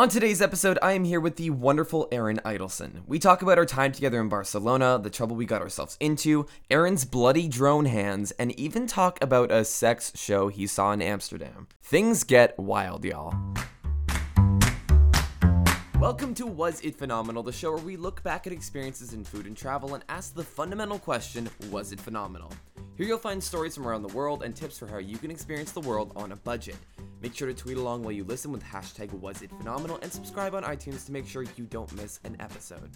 [0.00, 3.02] On today's episode, I am here with the wonderful Aaron Idelson.
[3.06, 7.04] We talk about our time together in Barcelona, the trouble we got ourselves into, Aaron's
[7.04, 11.68] bloody drone hands, and even talk about a sex show he saw in Amsterdam.
[11.82, 13.34] Things get wild, y'all.
[16.00, 19.44] Welcome to Was It Phenomenal, the show where we look back at experiences in food
[19.44, 22.50] and travel and ask the fundamental question Was it phenomenal?
[23.00, 25.72] Here you'll find stories from around the world and tips for how you can experience
[25.72, 26.76] the world on a budget.
[27.22, 30.54] Make sure to tweet along while you listen with hashtag Was It Phenomenal and subscribe
[30.54, 32.90] on iTunes to make sure you don't miss an episode.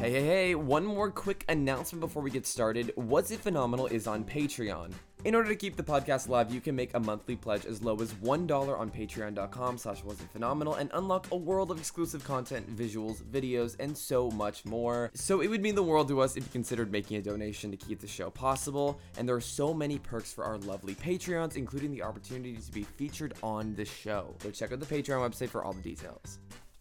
[0.00, 2.92] Hey, hey, hey, one more quick announcement before we get started.
[2.96, 4.92] Was It Phenomenal is on Patreon.
[5.24, 7.96] In order to keep the podcast alive, you can make a monthly pledge as low
[7.96, 10.00] as $1 on patreon.com slash
[10.32, 15.10] phenomenal and unlock a world of exclusive content, visuals, videos, and so much more.
[15.14, 17.76] So it would mean the world to us if you considered making a donation to
[17.76, 19.00] keep the show possible.
[19.18, 22.84] And there are so many perks for our lovely Patreons, including the opportunity to be
[22.84, 24.36] featured on the show.
[24.40, 26.38] So check out the Patreon website for all the details.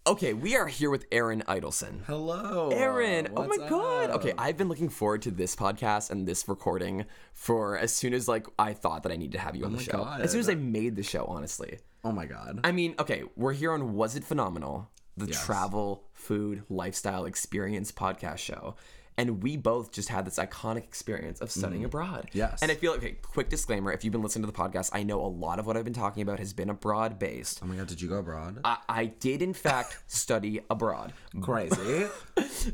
[0.08, 2.02] Okay, we are here with Aaron Idelson.
[2.05, 2.69] Hello.
[2.69, 4.09] Aaron, oh my god.
[4.11, 8.25] Okay, I've been looking forward to this podcast and this recording for as soon as
[8.25, 9.97] like I thought that I needed to have you on oh the my show.
[10.05, 10.22] God.
[10.22, 11.80] As soon as I made the show, honestly.
[12.05, 12.61] Oh my god.
[12.63, 15.45] I mean, okay, we're here on Was It Phenomenal, the Yes.
[15.45, 18.75] travel, food, lifestyle experience podcast show.
[19.17, 22.27] And we both just had this iconic experience of studying abroad.
[22.27, 22.35] Mm.
[22.35, 22.61] Yes.
[22.61, 25.03] And I feel like, okay, quick disclaimer if you've been listening to the podcast, I
[25.03, 27.59] know a lot of what I've been talking about has been abroad based.
[27.63, 28.59] oh my god, did you go abroad?
[28.63, 31.13] I, I did, in fact, study abroad.
[31.41, 32.07] Crazy.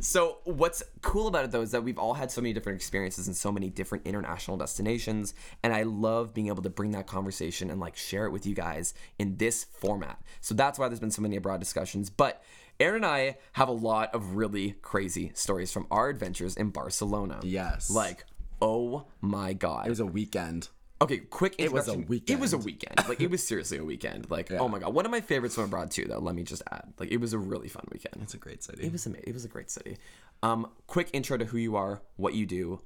[0.02, 3.28] So what's cool about it though is that we've all had so many different experiences
[3.28, 7.70] in so many different international destinations and I love being able to bring that conversation
[7.70, 10.22] and like share it with you guys in this format.
[10.42, 12.44] So that's why there's been so many abroad discussions, but
[12.80, 17.40] Aaron and I have a lot of really crazy stories from our adventures in Barcelona.
[17.44, 17.90] yes.
[17.90, 18.26] Like,
[18.62, 19.86] oh my god.
[19.88, 20.70] it was a weekend.
[21.02, 22.24] Okay, quick It was a introduction.
[22.28, 23.10] It was a weekend.
[23.10, 24.32] Like it was seriously a weekend.
[24.32, 26.06] Like oh my god, one of my favorites from abroad too.
[26.06, 28.22] Though let me just add, like it was a really fun weekend.
[28.24, 28.86] It's a great city.
[28.86, 29.26] It was amazing.
[29.28, 29.98] It was a great city.
[30.42, 32.80] Um, quick intro to who you are, what you do,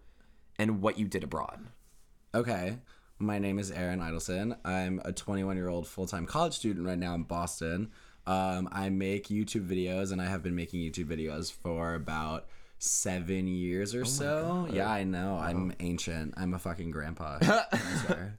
[0.57, 1.67] and what you did abroad.
[2.33, 2.77] Okay.
[3.19, 4.57] My name is Aaron Idelson.
[4.63, 7.91] I'm a 21 year old full time college student right now in Boston.
[8.27, 13.47] Um, I make YouTube videos and I have been making YouTube videos for about seven
[13.47, 14.67] years or so.
[14.71, 15.37] Yeah, I know.
[15.37, 16.33] I'm ancient.
[16.37, 17.39] I'm a fucking grandpa.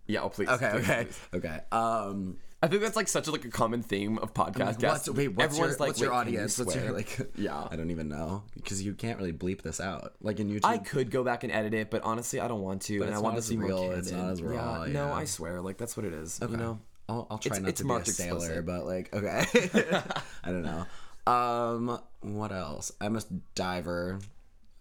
[0.06, 0.48] Yeah, oh please.
[0.48, 1.20] Okay, please, okay, please.
[1.34, 1.60] okay.
[1.72, 5.08] Um, I think that's like such a, like a common theme of podcast guests.
[5.08, 6.58] what's, wait, what's Everyone's your, like, what's your "Wait, can you audience?
[6.58, 7.18] What's your like?
[7.36, 7.68] Yeah.
[7.70, 10.14] I don't even know because you can't really bleep this out.
[10.20, 12.82] Like in YouTube, I could go back and edit it, but honestly, I don't want
[12.82, 15.12] to, and I want to see real, more it's not as raw, Yeah, no.
[15.12, 16.40] I swear, like that's what it is.
[16.42, 16.80] You know.
[17.08, 18.66] I'll, I'll try It's- not it's to be a sailor, explicit.
[18.66, 20.00] but like, okay.
[20.44, 20.86] I don't know.
[21.32, 22.92] Um, what else?
[23.00, 23.22] I'm a
[23.54, 24.18] diver,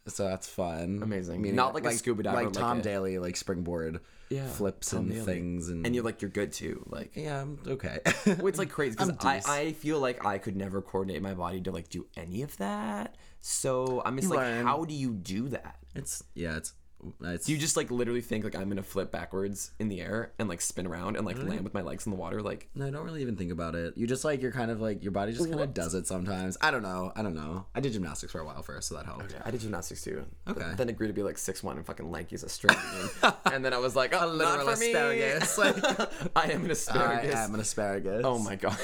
[0.07, 0.99] so that's fun.
[1.03, 1.55] Amazing.
[1.55, 3.99] Not like a scuba diver, like like Tom a- Daley, like springboard
[4.29, 5.25] Yeah, flips Tom and Daley.
[5.25, 6.83] things, and, And you're like you're good too.
[6.89, 7.99] Like yeah, I'm okay.
[8.25, 9.41] Well, it's like crazy because I.
[9.59, 13.15] I feel like I could never coordinate my body to like do any of that.
[13.41, 14.65] So I'm just You like, learn.
[14.65, 15.75] how do you do that?
[15.95, 16.73] it's yeah, it's
[17.21, 20.31] it's Do you just like literally think like I'm gonna flip backwards in the air
[20.39, 22.41] and like spin around and like land with my legs in the water?
[22.41, 23.97] Like No, I don't really even think about it.
[23.97, 26.57] You just like you're kind of like your body just kind of does it sometimes.
[26.61, 27.11] I don't know.
[27.15, 27.65] I don't know.
[27.75, 29.35] I did gymnastics for a while first, so that helped.
[29.43, 30.25] I did gymnastics too.
[30.47, 30.59] Okay.
[30.59, 32.77] But then agreed to be like six one and fucking lanky as a string.
[33.45, 34.91] and then I was like, oh, not literal me.
[34.91, 35.59] asparagus.
[36.35, 37.35] I am an asparagus.
[37.35, 38.21] I am an asparagus.
[38.25, 38.77] Oh my god.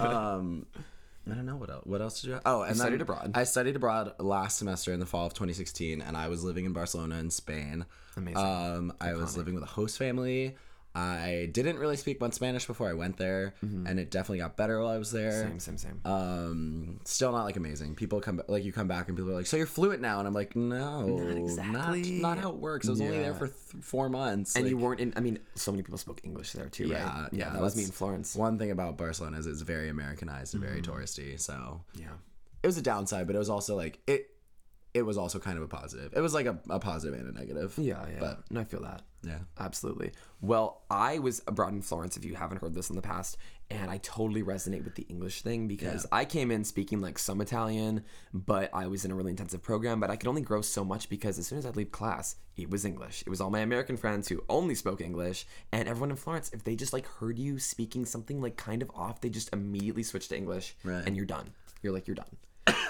[0.00, 0.66] um
[1.30, 1.86] I don't know what else.
[1.86, 2.32] What else did you?
[2.34, 2.42] Have?
[2.44, 3.32] Oh, and then studied abroad.
[3.34, 6.72] I studied abroad last semester in the fall of 2016, and I was living in
[6.72, 7.86] Barcelona in Spain.
[8.16, 8.36] Amazing.
[8.36, 10.56] Um, I was living with a host family.
[10.96, 14.78] I didn't really speak much Spanish before I went there, and it definitely got better
[14.78, 15.42] while I was there.
[15.42, 16.00] same, same, same.
[16.04, 17.94] Um, still not like amazing.
[17.96, 20.28] People come like you come back and people are like, "So you're fluent now?" And
[20.28, 22.20] I'm like, "No, not exactly.
[22.20, 22.86] Not, how it works.
[22.86, 25.12] I was only there for th- four months." and you weren't in.
[25.16, 27.28] I mean, so many people spoke English there too, yeah, right?
[27.32, 28.36] yeah, that was me in Florence.
[28.36, 31.40] One thing about Barcelona is it's very Americanized and very touristy.
[31.40, 32.06] So Yeah.
[32.62, 34.30] it was a downside, but it was also like it.
[34.94, 36.12] It was also kind of a positive.
[36.14, 37.74] It was like a, a positive and a negative.
[37.76, 38.20] Yeah, yeah.
[38.20, 39.02] But- no, I feel that.
[39.24, 39.38] Yeah.
[39.58, 40.12] Absolutely.
[40.42, 43.38] Well, I was abroad in Florence, if you haven't heard this in the past,
[43.70, 47.40] and I totally resonate with the English thing because I came in speaking like some
[47.40, 48.04] Italian,
[48.34, 51.08] but I was in a really intensive program, but I could only grow so much
[51.08, 53.22] because as soon as I'd leave class, it was English.
[53.22, 56.62] It was all my American friends who only spoke English, and everyone in Florence, if
[56.62, 60.28] they just like heard you speaking something like kind of off, they just immediately switched
[60.28, 61.02] to English, Right.
[61.06, 61.54] and you're done.
[61.82, 62.36] You're like, you're done.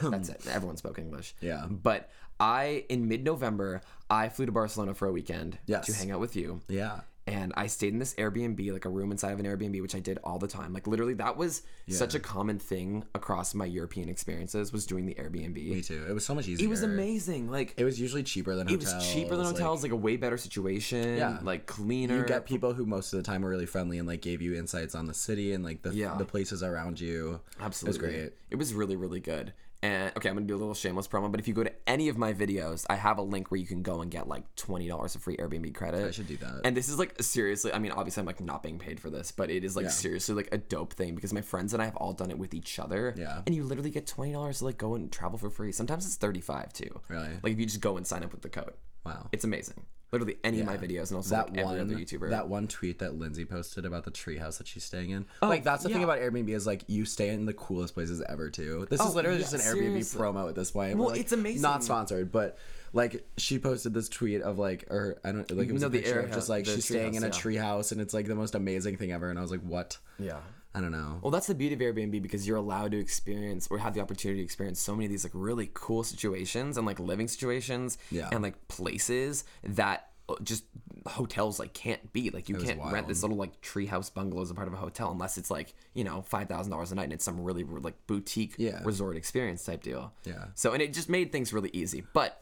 [0.02, 0.42] That's it.
[0.50, 1.34] Everyone spoke English.
[1.40, 1.66] Yeah.
[1.68, 2.10] But
[2.40, 3.80] I, in mid November,
[4.10, 5.86] I flew to Barcelona for a weekend Yes.
[5.86, 6.60] to hang out with you.
[6.68, 7.00] Yeah.
[7.26, 9.98] and I stayed in this Airbnb, like a room inside of an Airbnb, which I
[10.00, 10.74] did all the time.
[10.74, 15.14] Like literally, that was such a common thing across my European experiences was doing the
[15.14, 15.54] Airbnb.
[15.54, 16.04] Me too.
[16.06, 16.66] It was so much easier.
[16.66, 17.50] It was amazing.
[17.50, 20.18] Like It was usually cheaper than it was cheaper than like, hotels, like, a way
[20.18, 21.16] better situation.
[21.16, 21.38] Yeah.
[21.42, 22.18] like cleaner.
[22.18, 24.54] you get people who most of the time were really friendly and like gave you
[24.54, 26.16] insights on the city and like the Yeah.
[26.18, 27.40] the places around you.
[27.58, 27.98] Absolutely.
[27.98, 28.32] It was great.
[28.50, 29.54] It was really, really good.
[29.84, 32.08] And okay, I'm gonna do a little shameless promo, but if you go to any
[32.08, 34.88] of my videos, I have a link where you can go and get like twenty
[34.88, 36.06] dollars of free Airbnb credit.
[36.06, 36.62] I should do that.
[36.64, 39.30] And this is like seriously, I mean, obviously I'm like not being paid for this,
[39.30, 39.90] but it is like Yeah.
[39.90, 42.54] seriously like a dope thing because my friends and I have all done it with
[42.54, 43.14] each other.
[43.14, 43.42] Yeah.
[43.44, 45.70] And you literally get twenty dollars to like go and travel for free.
[45.70, 47.00] Sometimes it's thirty five too.
[47.08, 47.28] Really?
[47.42, 48.72] Like if you just go and sign up with the code.
[49.04, 49.28] Wow.
[49.32, 49.84] It's amazing.
[50.12, 52.30] Literally any of my videos and also that like every one other YouTuber.
[52.30, 55.26] that one tweet that Lindsay posted about the treehouse that she's staying in.
[55.42, 56.14] Oh, like that's the thing Oh, yeah.
[56.14, 58.86] about Airbnb is like you stay in the coolest places ever too.
[58.88, 60.20] This Oh, is literally yeah, just an seriously.
[60.20, 60.96] Airbnb promo at this point.
[60.98, 61.62] Well, We're, like, it's amazing.
[61.62, 62.56] Not sponsored, but
[62.92, 65.90] like she posted this tweet of like or I don't like it was No, a
[65.90, 68.14] the picture air of just like the she's staying in a treehouse, treehouse and it's
[68.14, 69.98] like the most amazing thing ever and I was like what?
[70.20, 70.38] yeah.
[70.74, 71.20] I don't know.
[71.22, 74.40] Well, that's the beauty of Airbnb because you're allowed to experience or have the opportunity
[74.40, 78.28] to experience so many of these like really cool situations and like living situations Yeah.
[78.32, 80.64] and like places that uh, just
[81.06, 84.54] hotels like can't be like you can't rent this little like treehouse bungalow as a
[84.54, 87.12] part of a hotel unless it's like you know five thousand dollars a night and
[87.12, 88.80] it's some really like boutique Yeah.
[88.84, 90.46] resort experience type deal Yeah.
[90.54, 92.40] so and it just made things really easy but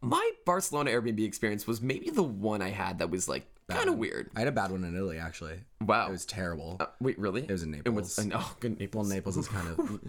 [0.00, 3.96] my Barcelona Airbnb experience was maybe the one I had that was like kind of
[3.96, 5.60] weird I had a bad one in Italy actually.
[5.80, 6.76] wow It was terrible.
[6.80, 8.42] Uh, wait really it was in it was Naples.
[8.44, 9.78] oh good Naples well, Naples is kind of.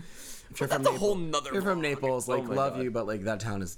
[0.60, 1.81] You're that's from a whole nother You're from.
[1.81, 2.84] Naples, Oh like my love God.
[2.84, 3.78] you, but like that town is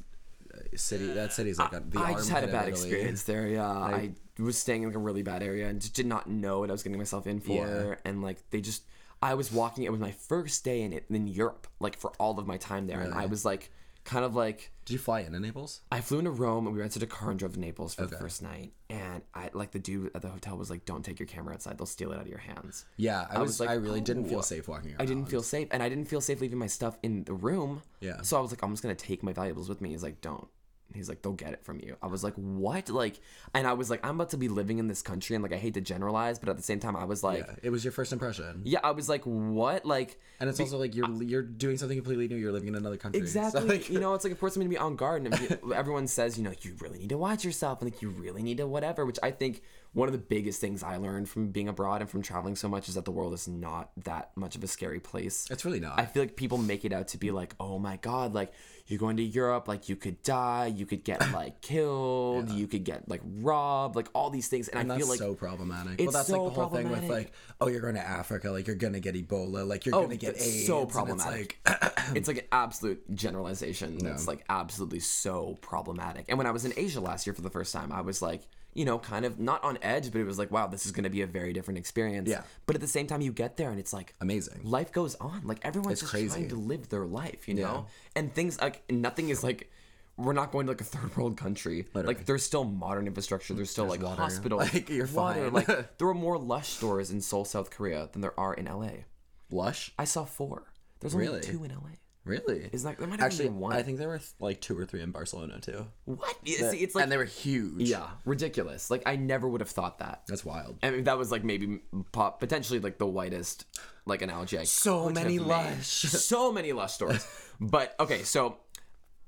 [0.54, 1.08] uh, city.
[1.08, 3.48] That city's like a, the I just had a bad experience there.
[3.48, 6.60] Yeah, I was staying in like a really bad area and just did not know
[6.60, 7.66] what I was getting myself in for.
[7.68, 7.96] Yeah.
[8.06, 8.84] And like they just,
[9.22, 9.86] I was walking.
[9.86, 12.88] It was my first day in it in Europe, like for all of my time
[12.88, 13.72] there, and I was like,
[14.08, 14.72] kind of like.
[14.86, 15.82] Did you fly into Naples?
[15.92, 18.18] I flew into Rome and we rented a car and drove to Naples for the
[18.18, 18.72] first night.
[18.90, 21.78] And I like the dude at the hotel was like, "Don't take your camera outside;
[21.78, 23.50] they'll steal it out of your hands." Yeah, I, was.
[23.50, 24.30] was like, I really didn't oh.
[24.30, 25.02] feel safe walking around.
[25.02, 27.84] I didn't feel safe, and I didn't feel safe leaving my stuff in the room.
[28.00, 28.22] Yeah.
[28.22, 29.90] So I was like, I'm just gonna take my valuables with me.
[29.90, 30.48] He's like, don't.
[30.94, 31.98] He's like, they'll get it from you.
[32.02, 32.90] I was like, what?
[32.90, 33.20] Like,
[33.54, 35.58] and I was like, I'm about to be living in this country, and like, I
[35.58, 37.92] hate to generalize, but at the same time, I was like, Yeah, it was your
[37.92, 39.86] first impression, yeah, I was like, what?
[39.86, 42.36] Like, and it's also like you're you're doing something completely new.
[42.36, 43.20] You're living in another country.
[43.20, 43.62] So, Exactly.
[43.68, 46.44] like, you know, it's like a person to be on guard, and everyone says, you
[46.44, 49.06] know, you really need to watch yourself, and like you really need to whatever.
[49.06, 49.62] Which I think
[49.94, 52.88] one of the biggest things I learned from being abroad and from traveling so much
[52.88, 55.48] is that the world is not that much of a scary place.
[55.50, 56.00] it's really not.
[56.00, 58.52] I feel like people make it out to be like, oh my god, like
[58.86, 62.84] you're going to Europe, like you could die, you could get like killed, you could
[62.84, 65.94] get like robbed, like all these things, and, and I feel like so problematic.
[66.00, 68.52] it's well, that's so like the whole thing with like, oh, you're going to Africa,
[68.52, 70.68] like you're gonna get Ebola, like you're Oh, gonna get that's AIDS.
[70.68, 71.60] so and it's problematic.
[71.66, 74.06] like, it's like an absolute generalization.
[74.06, 76.26] It's like absolutely so problematic.
[76.30, 78.48] And when I was in Asia last year for the first time, I was like,
[78.78, 81.04] you know, kind of not on edge, but it was like, wow, this is going
[81.04, 82.30] to be a very different experience.
[82.30, 82.44] Yeah.
[82.68, 84.60] But at the same time, you get there and it's like amazing.
[84.64, 85.42] life goes on.
[85.46, 86.30] Like everyone's just crazy.
[86.30, 87.88] trying to live their life, you know?
[88.16, 89.72] And things like nothing is like
[90.16, 91.88] we're not going to like a third world country.
[91.96, 93.56] Like there's still modern infrastructure.
[93.56, 94.22] There's still like water.
[94.22, 94.70] hospitals.
[94.74, 95.50] Like, you're water.
[95.50, 95.54] fine.
[95.54, 95.66] Like
[95.98, 99.06] there are more Lush stores in Seoul, South Korea than there are in LA.
[99.50, 100.72] Lush, I saw four.
[101.00, 101.98] There's only two in LA.
[102.28, 102.70] Really?
[102.72, 103.74] Is that there might have Actually, been one?
[103.74, 105.88] I think there were like two or three in Barcelona too.
[106.06, 106.36] what?
[106.44, 107.90] Yeah, See, it's like and they were huge.
[107.90, 108.92] yeah, ridiculous.
[108.92, 110.24] Like I never would have thought that.
[110.28, 110.78] that's wild.
[110.84, 111.80] I mean, that was like maybe
[112.12, 113.66] pop, potentially like the whitest
[114.06, 114.58] like analogy.
[114.58, 115.40] I So many.
[115.40, 115.86] Lush.
[115.88, 117.26] so many lush stores.
[117.60, 118.58] But okay, so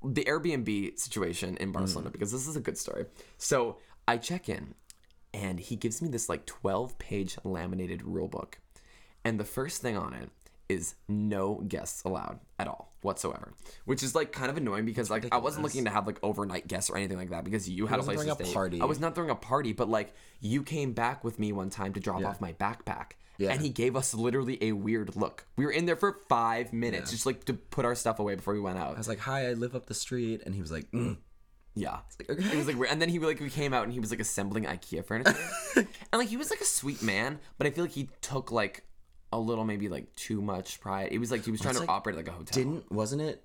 [0.04, 2.12] the Airbnb situation in Barcelona Mm.
[2.12, 3.06] because this is a good story.
[3.38, 4.74] So I check in,
[5.34, 8.58] and he gives me this like twelve page laminated rule book,
[9.24, 10.30] and the first thing on it
[10.70, 13.52] is no guests allowed at all whatsoever,
[13.84, 16.68] which is like kind of annoying because like I wasn't looking to have like overnight
[16.68, 18.54] guests or anything like that because you had a place throwing to a stay.
[18.54, 18.80] party.
[18.80, 21.92] I was not throwing a party, but like you came back with me one time
[21.94, 23.12] to drop off my backpack.
[23.38, 23.52] Yeah.
[23.52, 25.46] And he gave us literally a weird look.
[25.56, 28.52] We were in there for five minutes, just like to put our stuff away before
[28.52, 28.94] we went out.
[28.94, 31.16] I was like, "Hi, I live up the street," and he was like, mm.
[31.74, 31.98] Yeah.
[32.28, 32.44] okay.
[32.52, 32.90] It was like weird.
[32.90, 35.36] And then he like we came out and he was like assembling IKEA furniture.
[35.76, 38.84] and like he was like a sweet man, but I feel like he took like
[39.32, 41.08] a little maybe like too much pride.
[41.12, 42.52] It was like he was trying to like- operate like a hotel.
[42.52, 43.44] "Didn't wasn't it?"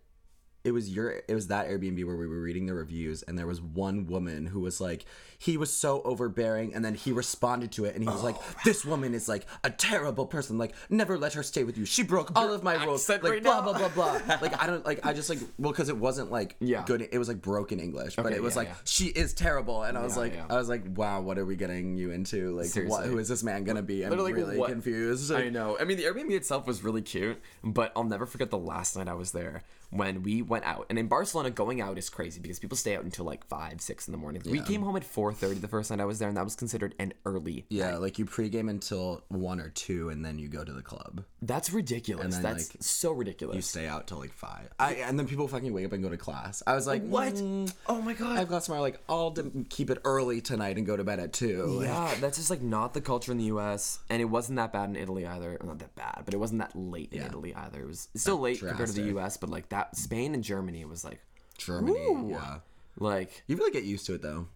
[0.66, 1.22] It was your.
[1.28, 4.48] It was that Airbnb where we were reading the reviews, and there was one woman
[4.48, 5.06] who was like,
[5.38, 8.44] he was so overbearing, and then he responded to it, and he was like, oh.
[8.66, 10.58] "This woman is like a terrible person.
[10.58, 11.86] Like, never let her stay with you.
[11.86, 13.08] She broke all of my rules.
[13.08, 13.74] Like, right blah now.
[13.74, 14.38] blah blah blah.
[14.42, 15.06] like, I don't like.
[15.06, 16.84] I just like well, because it wasn't like Yeah.
[16.86, 17.08] good.
[17.12, 18.76] It was like broken English, but Okay, it was yeah, like yeah.
[18.86, 20.34] she is terrible, and I was like.
[20.50, 22.52] I was like, wow, what are we getting you into?
[22.60, 24.04] Like, what, who is this man gonna be?
[24.04, 25.32] I'm Literally, really what- confused.
[25.32, 25.78] I know.
[25.80, 29.08] I mean, the Airbnb itself was really cute, but I'll never forget the last night
[29.08, 29.64] I was there
[29.98, 33.04] when we went out, and in Barcelona, going out is crazy because people stay out
[33.04, 34.42] until like five, six in the morning.
[34.46, 36.56] We came home at four thirty the first night I was there, and that was
[36.56, 37.66] considered an early.
[37.70, 41.24] Yeah, like you pregame until one or two, and then you go to the club.
[41.42, 42.34] That's ridiculous.
[42.36, 43.56] then, That's like, so ridiculous.
[43.56, 44.70] You stay out till like five.
[44.80, 46.62] I and then people fucking wake up and go to class.
[46.68, 47.34] I was like, what?
[47.36, 48.38] "Mm, oh my god.
[48.38, 48.82] I've got tomorrow.
[48.82, 51.64] Like, I'll d- keep it early tonight and go to bed at two.
[51.66, 54.00] Like, Yeah, that's just like not the culture in the U.S.
[54.10, 55.58] and it wasn't that bad in Italy either.
[55.64, 57.82] Not that bad, but it wasn't that late in Italy either.
[57.82, 59.06] It was still late compared to the.
[59.06, 61.20] U.S., but like that Spain and Germany was like,
[61.58, 61.98] Germany.
[61.98, 62.30] Ooh.
[62.32, 62.60] Yeah.
[63.00, 64.48] like You really get used to it though.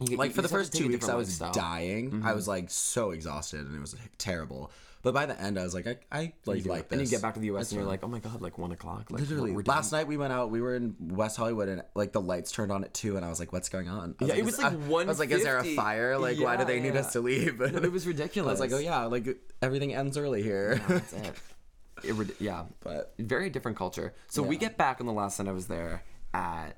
[0.00, 1.52] you, Like you for the first two weeks, I was lifestyle.
[1.52, 2.08] dying.
[2.08, 2.34] I mm-hmm.
[2.34, 4.70] was like so exhausted, and it was like, terrible.
[5.02, 6.98] But by the end, I was like, I, I like like this.
[6.98, 7.70] And you get back to the U.S.
[7.70, 9.10] and you're like, oh my god, like one o'clock.
[9.10, 10.50] Like Literally, last night we went out.
[10.50, 13.28] We were in West Hollywood, and like the lights turned on at two, and I
[13.28, 15.44] was like, "What's going on?" Yeah, it is- was like I, I was like, "Is
[15.44, 16.18] there a fire?
[16.18, 18.48] Like, why do Yeah, they need us to leave?" It was ridiculous.
[18.60, 21.34] I was like, "Oh yeah, like everything ends early here." That's it.
[22.04, 24.14] It yeah, But- very different culture.
[24.28, 26.02] So we get back on the last night I was there
[26.34, 26.76] at,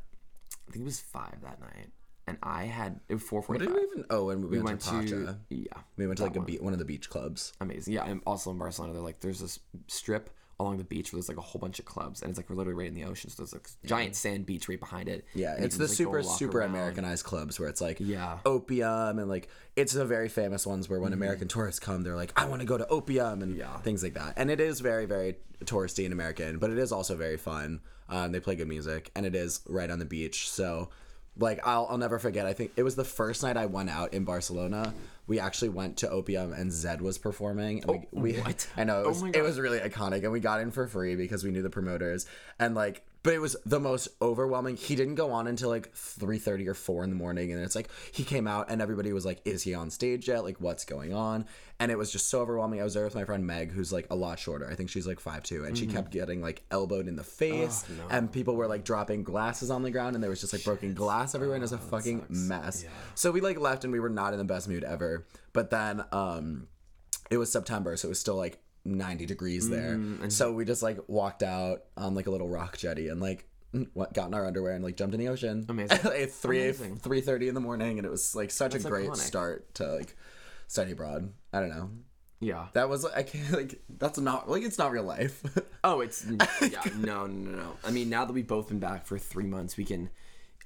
[0.69, 1.91] I think it was five that night,
[2.27, 4.05] and I had it was four What did we even?
[4.11, 5.39] Oh, and we, We went, went to Pacha.
[5.51, 5.65] yeah,
[5.97, 6.47] We went to like a one.
[6.47, 7.53] be- one of the beach clubs.
[7.61, 7.95] amazing.
[7.95, 8.93] Yeah, I'm also in Barcelona.
[8.95, 9.59] They're like there's this
[9.89, 10.31] strip
[10.61, 12.57] along the beach where there's like a whole bunch of clubs, and it's like we're
[12.57, 13.31] literally right in the ocean.
[13.31, 15.25] So there's like giant sand beach right behind it.
[15.35, 16.71] Yeah, and it's the just, super walk super around.
[16.71, 18.39] Americanized clubs where it's like Yeah.
[18.45, 22.33] opium and like it's the very famous ones where when American tourists come, they're like,
[22.41, 23.61] I want to go to opium and Mm-hmm.
[23.61, 23.79] Yeah.
[23.79, 24.35] things like that.
[24.37, 27.81] And it is very very touristy and American, but it is also very fun.
[28.09, 30.91] Um, they play good music and it is right on the beach, so.
[31.39, 32.45] Like I'll, I'll never forget.
[32.45, 34.93] I think it was the first night I went out in Barcelona.
[35.31, 37.83] We actually went to Opium and Zedd was performing.
[37.83, 38.67] And oh, we, we Oh, what?
[38.77, 40.89] I know it Oh was, my it was really iconic, and we got in for
[40.89, 42.27] free because we knew the promoters.
[42.59, 44.77] And like, but it was the most overwhelming.
[44.77, 47.75] He didn't go on until like three thirty or four in the morning, and it's
[47.75, 50.43] like he came out, and everybody was like, "Is he on stage yet?
[50.45, 51.45] Like, what's going on?"
[51.79, 52.81] And it was just so overwhelming.
[52.81, 54.69] I was there with my friend Meg, who's like a lot shorter.
[54.71, 55.97] I think she's like five two, and she Mm-hmm.
[55.97, 59.83] kept getting like elbowed in the face, Oh, and people were like dropping glasses on
[59.83, 62.27] the ground, and there was just like broken glass everywhere, and it was a fucking
[62.31, 62.85] mess.
[63.15, 65.27] So we like left, and we were not in the best mood ever.
[65.53, 66.69] But then, um,
[67.31, 69.97] it was September, so it was still like 90 degrees there.
[69.97, 73.47] Mm, so we just like walked out on like a little rock jetty and like
[73.93, 75.67] what, got in our underwear and like jumped in the ocean.
[75.69, 75.99] Amazing.
[76.05, 76.97] at three Amazing.
[76.97, 79.17] three thirty in the morning, and it was like such That's a great iconic.
[79.17, 80.17] start to like
[80.67, 81.33] study abroad.
[81.53, 81.91] I don't know.
[82.41, 82.67] Yeah.
[82.73, 85.43] That was I can't like that's not like it's not real life.
[85.83, 86.27] Oh, it's
[86.61, 87.73] yeah, no, no, no, no.
[87.83, 90.11] I mean, now that we've both been back for three months, we can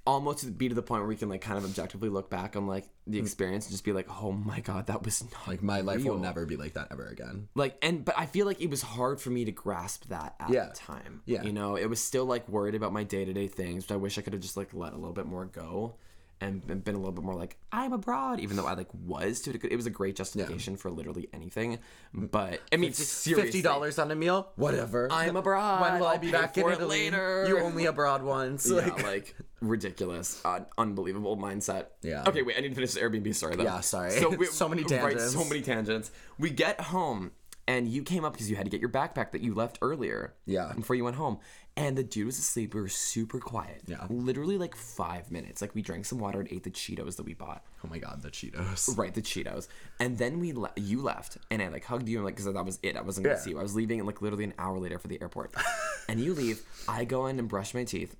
[0.06, 2.66] almost be to the point where we can like kind of objectively look back on
[2.66, 3.22] like the mm.
[3.22, 6.14] experience and just be like, oh my god, that was not like my life real.
[6.14, 7.48] will never be like that ever again.
[7.54, 10.50] like and but I feel like it was hard for me to grasp that at
[10.50, 10.66] Yeah.
[10.66, 11.22] the time.
[11.24, 11.42] Yeah.
[11.42, 13.96] You know, it was still like worried about my day to day things, which I
[13.96, 15.94] wish I could have just like let a little bit more go
[16.40, 19.40] and and been a little bit more like I'm abroad, even though I like was
[19.42, 21.78] to it was a great justification for literally anything.
[22.12, 25.08] But I mean, seriously, Fifty dollars on a meal, whatever.
[25.10, 25.80] I'm abroad.
[25.80, 27.04] When will I I'll be back in for it Italy?
[27.04, 27.46] later.
[27.48, 28.68] You only abroad once.
[28.68, 31.86] Yeah, Like, like, ridiculous, uh, unbelievable mindset.
[32.02, 32.24] Yeah.
[32.26, 32.56] Okay, wait.
[32.56, 33.64] I need to finish the Airbnb story though.
[33.64, 34.24] Yeah, sorry.
[34.36, 36.10] we- So many Right, so many tangents.
[36.38, 37.32] We get home,
[37.66, 40.34] and you came up because you had to get your backpack that you left earlier.
[40.46, 40.72] Yeah.
[40.76, 41.38] Before you went home,
[41.76, 42.74] and the dude was asleep.
[42.74, 43.82] We were super quiet.
[43.86, 44.06] Yeah.
[44.08, 45.60] Literally like five minutes.
[45.62, 47.64] Like we drank some water and ate the Cheetos that we bought.
[47.84, 48.96] oh my god, the Cheetos.
[48.96, 49.66] Right, the Cheetos.
[49.98, 52.64] And then we le- you left, and I like hugged you, and like because that
[52.64, 52.96] was it.
[52.96, 53.42] I wasn't gonna Yeah.
[53.42, 53.58] see you.
[53.58, 55.52] I was leaving, like literally an hour later for the airport.
[56.08, 56.62] and you leave.
[56.88, 58.14] I go in and brush my teeth.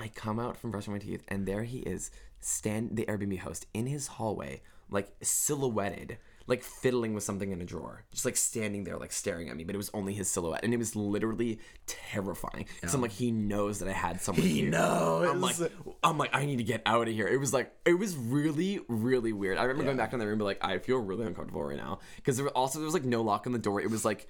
[0.00, 3.66] I come out from brushing my teeth, and there he is, stand the Airbnb host
[3.74, 8.84] in his hallway, like silhouetted, like fiddling with something in a drawer, just like standing
[8.84, 9.64] there, like staring at me.
[9.64, 12.66] But it was only his silhouette, and it was literally terrifying.
[12.80, 14.46] Because I'm like, he knows that I had someone.
[14.46, 14.70] He here.
[14.70, 15.28] knows.
[15.28, 15.56] I'm like,
[16.02, 17.26] I'm like, I need to get out of here.
[17.26, 19.58] It was like, it was really, really weird.
[19.58, 22.00] I remember going back in the room, be like, I feel really uncomfortable right now
[22.16, 23.80] because there also there was like no lock on the door.
[23.80, 24.28] It was like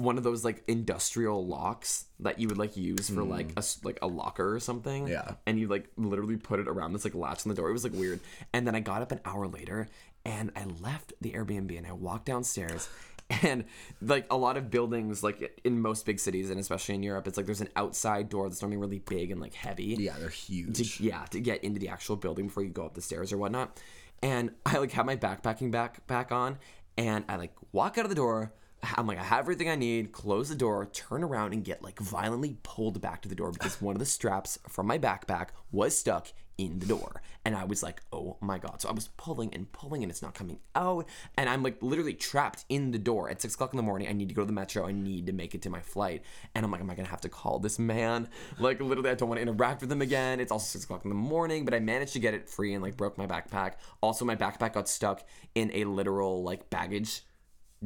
[0.00, 3.82] one of those like industrial locks that you would like use for like mm.
[3.82, 5.06] a like a locker or something.
[5.06, 5.32] Yeah.
[5.46, 7.68] And you like literally put it around this like latch on the door.
[7.68, 8.20] It was like weird.
[8.52, 9.88] And then I got up an hour later
[10.24, 12.88] and I left the Airbnb and I walked downstairs.
[13.42, 13.66] And
[14.02, 17.36] like a lot of buildings, like in most big cities and especially in Europe, it's
[17.36, 20.96] like there's an outside door that's normally really big and like heavy Yeah, they're huge.
[20.98, 23.38] to yeah to get into the actual building before you go up the stairs or
[23.38, 23.80] whatnot.
[24.20, 26.58] And I like have my backpacking back back on,
[26.98, 28.52] and I like walk out of the door.
[28.96, 30.12] I'm like I have everything I need.
[30.12, 33.80] Close the door, turn around, and get like violently pulled back to the door because
[33.80, 37.22] one of the straps from my backpack was stuck in the door.
[37.44, 38.82] And I was like, oh my god!
[38.82, 41.06] So I was pulling and pulling, and it's not coming out.
[41.38, 44.08] And I'm like literally trapped in the door at six o'clock in the morning.
[44.08, 44.86] I need to go to the metro.
[44.86, 46.22] I need to make it to my flight.
[46.54, 48.28] And I'm like, am I gonna have to call this man?
[48.58, 50.38] Like literally, I don't want to interact with him again.
[50.38, 52.82] It's also six o'clock in the morning, but I managed to get it free and
[52.82, 53.74] like broke my backpack.
[54.02, 57.22] Also, my backpack got stuck in a literal like baggage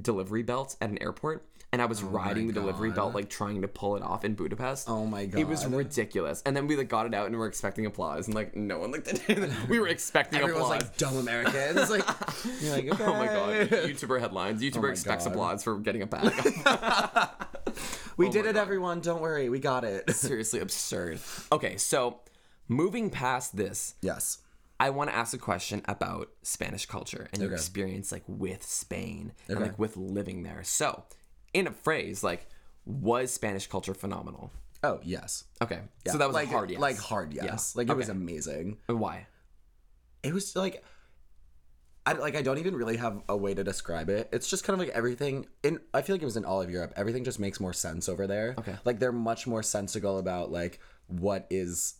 [0.00, 3.62] delivery belt at an airport, and I was oh riding the delivery belt, like trying
[3.62, 4.88] to pull it off in Budapest.
[4.88, 5.40] Oh my God.
[5.40, 6.42] It was ridiculous.
[6.46, 8.92] And then we like got it out and we're expecting applause, and like no one
[8.92, 9.50] looked at it.
[9.68, 10.82] we were expecting Everyone's applause.
[10.82, 11.90] like dumb Americans.
[11.90, 12.04] Like,
[12.60, 13.04] you're like, okay.
[13.04, 13.68] Oh my god!
[13.68, 14.62] YouTuber headlines.
[14.62, 15.32] Oh YouTuber my expects God.
[15.32, 16.32] applause for getting a bag.
[18.16, 19.00] We oh did it, everyone.
[19.00, 20.08] Don't worry, we got it.
[20.10, 21.18] Seriously absurd.
[21.50, 22.20] Okay, so
[22.68, 24.38] moving past this, yes.
[24.84, 29.32] I want to ask a question about Spanish culture and your experience like with Spain
[29.48, 30.62] and like with living there.
[30.62, 31.04] So,
[31.54, 32.48] in a phrase, like,
[32.84, 34.52] was Spanish culture phenomenal?
[34.82, 35.44] Oh yes.
[35.62, 36.78] Okay, so that was like hard yes.
[36.78, 37.72] Like hard yes.
[37.74, 37.80] Yeah.
[37.80, 38.18] Like it was Okay.
[38.18, 38.76] amazing.
[38.86, 39.26] Why?
[40.22, 40.84] It was like.
[42.04, 44.28] I, like I don't even really have a way to describe it.
[44.30, 46.68] It's just kind of like everything in I feel like it was in all of
[46.70, 46.92] Europe.
[46.94, 48.54] Everything just makes more sense over there.
[48.58, 48.76] Okay.
[48.84, 51.94] Like they're much more sensical about like what is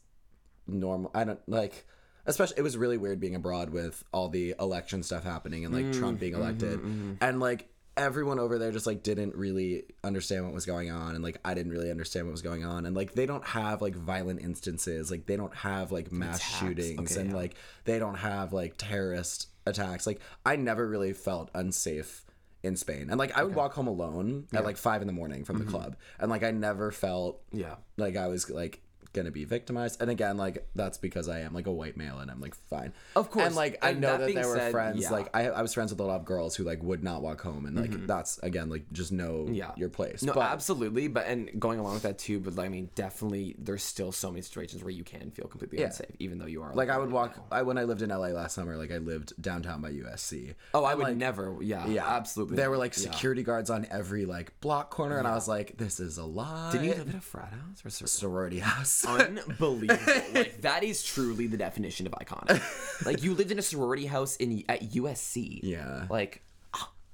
[0.67, 1.11] normal.
[1.15, 1.87] I don't like
[2.27, 5.93] especially it was really weird being abroad with all the election stuff happening and like
[5.93, 6.79] Trump mm, being mm-hmm, elected.
[6.81, 7.13] Mm-hmm.
[7.21, 11.23] And like everyone over there just like didn't really understand what was going on and
[11.23, 13.95] like I didn't really understand what was going on and like they don't have like
[13.95, 15.11] violent instances.
[15.11, 16.59] Like they don't have like mass Attacks.
[16.59, 17.37] shootings Okay, and yeah.
[17.37, 17.55] like
[17.85, 20.07] they don't have like terrorist attacks.
[20.07, 22.25] Like I never really felt unsafe
[22.65, 23.09] in Spain.
[23.11, 25.65] And like I would walk home alone at like five in the morning from the
[25.65, 25.75] mm-hmm.
[25.75, 25.97] club.
[26.19, 27.77] And like I never felt Yeah.
[27.97, 28.81] like I was like
[29.15, 30.01] gonna be victimized.
[30.03, 32.93] And again, like that's because I am like a white male and I'm like fine.
[33.17, 33.47] Of course.
[33.47, 35.11] And like I And know that that, there were said, friends yeah.
[35.11, 37.41] like I, I was friends with a lot of girls who like would not walk
[37.41, 39.55] home and like that's again like just know Mm-hmm.
[39.55, 39.73] Yeah.
[39.77, 40.23] your place.
[40.23, 41.09] No, but absolutely.
[41.09, 42.41] But and going along with that too.
[42.41, 45.79] But like, I mean, definitely, there's still so many situations where you can feel completely
[45.79, 45.87] Yeah.
[45.87, 47.45] unsafe, even though you are like I would walk now.
[47.53, 50.55] I when I lived in LA last summer, like I lived downtown by USC.
[50.75, 51.57] Oh, I And, would like, never.
[51.61, 51.87] Yeah.
[51.87, 52.57] Yeah, Absolutely.
[52.57, 56.01] There were like security guards on every like block corner, and I was like, "This
[56.01, 59.04] is a lie." Did you live at a frat house or sor- sorority house?
[59.07, 59.97] Unbelievable.
[60.35, 62.61] like that is truly the definition of iconic.
[63.07, 65.61] like you lived in a sorority house in at USC.
[65.63, 66.43] yeah, Like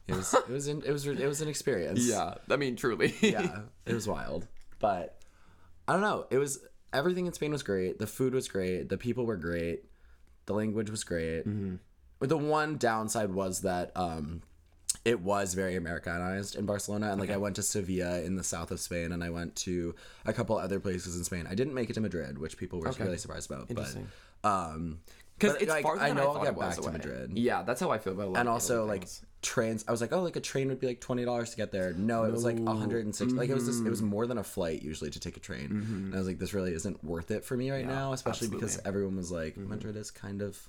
[0.08, 2.06] it was it was in, it was it was an experience.
[2.06, 3.14] yeah, I mean truly.
[3.20, 4.46] yeah, it was wild.
[4.78, 5.20] But
[5.86, 6.26] I don't know.
[6.30, 6.58] It was
[6.92, 7.98] everything in Spain was great.
[7.98, 8.88] The food was great.
[8.88, 9.84] The people were great.
[10.46, 11.40] The language was great.
[11.46, 11.76] Mm-hmm.
[12.18, 14.42] But the one downside was that um,
[15.04, 17.10] it was very Americanized in Barcelona.
[17.10, 19.94] And like I went to Sevilla in the south of Spain, and I went to
[20.26, 21.46] a couple other places in Spain.
[21.50, 23.70] I didn't make it to Madrid, which people were really surprised about.
[23.70, 24.08] Interesting.
[24.42, 25.00] But um,
[25.38, 26.90] Because it's like, farther I know I I'll get it back to.
[26.90, 27.32] Madrid.
[27.38, 29.22] Yeah, that's how I feel about lot and also like things.
[29.42, 31.94] trains i was like oh like a train would be like $20 to get there
[31.94, 33.90] no it was like 160 like it was just, it Mm-hmm.
[33.90, 36.52] was more than a flight usually to take a train and i was like this
[36.52, 38.80] really isn't worth it for me right now especially because absolutely.
[38.80, 38.88] Mm-hmm.
[38.88, 40.68] everyone was like madrid is kind of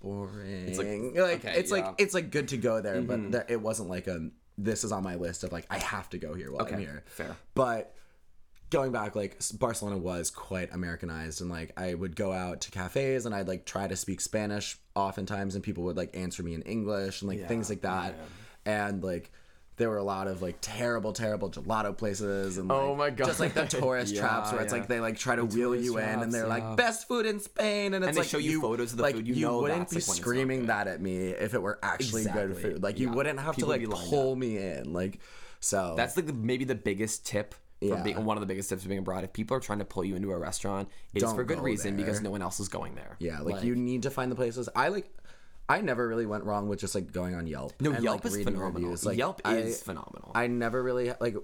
[0.00, 1.76] boring like- like, okay, it's yeah.
[1.78, 1.86] Mm-hmm.
[1.86, 4.92] like it's like good to go there but there, it wasn't like a this is
[4.92, 7.36] on my list of like i have to go here while i'm Okay, here fair.
[7.54, 7.94] but
[8.70, 13.24] going back like barcelona was quite americanized and like i would go out to cafes
[13.26, 16.62] and i'd like try to speak spanish oftentimes and people would like answer me in
[16.62, 18.14] english and like things like that
[18.66, 19.32] and like
[19.78, 23.26] there were a lot of like terrible terrible gelato places and like, Oh my God.
[23.26, 24.78] just like the tourist Yeah, traps where it's yeah.
[24.80, 26.48] like they like try to wheel tourist you in and they're yeah.
[26.48, 29.14] like best food in spain and it's they like show you photos of the like,
[29.14, 31.62] food, you know wouldn't be like, when it's not screaming that at me if it
[31.62, 35.18] were actually good food like you wouldn't have People to like pull me in like
[35.60, 37.54] so That's like the, maybe the biggest tip.
[37.80, 38.02] Yeah.
[38.02, 39.22] being, one of the biggest tips for being abroad.
[39.22, 41.62] If people are trying to pull you into a restaurant, it's Don't for good go
[41.62, 43.14] reason because no one else is going there.
[43.20, 44.68] Yeah, like, you need to find the places.
[44.74, 45.08] I like.
[45.68, 47.74] I never really went wrong with just like going on Yelp.
[47.80, 48.70] No, and, Yelp like, is phenomenal.
[48.70, 49.04] reviews.
[49.04, 50.32] Like, Yelp I- is phenomenal.
[50.34, 51.36] I never really like.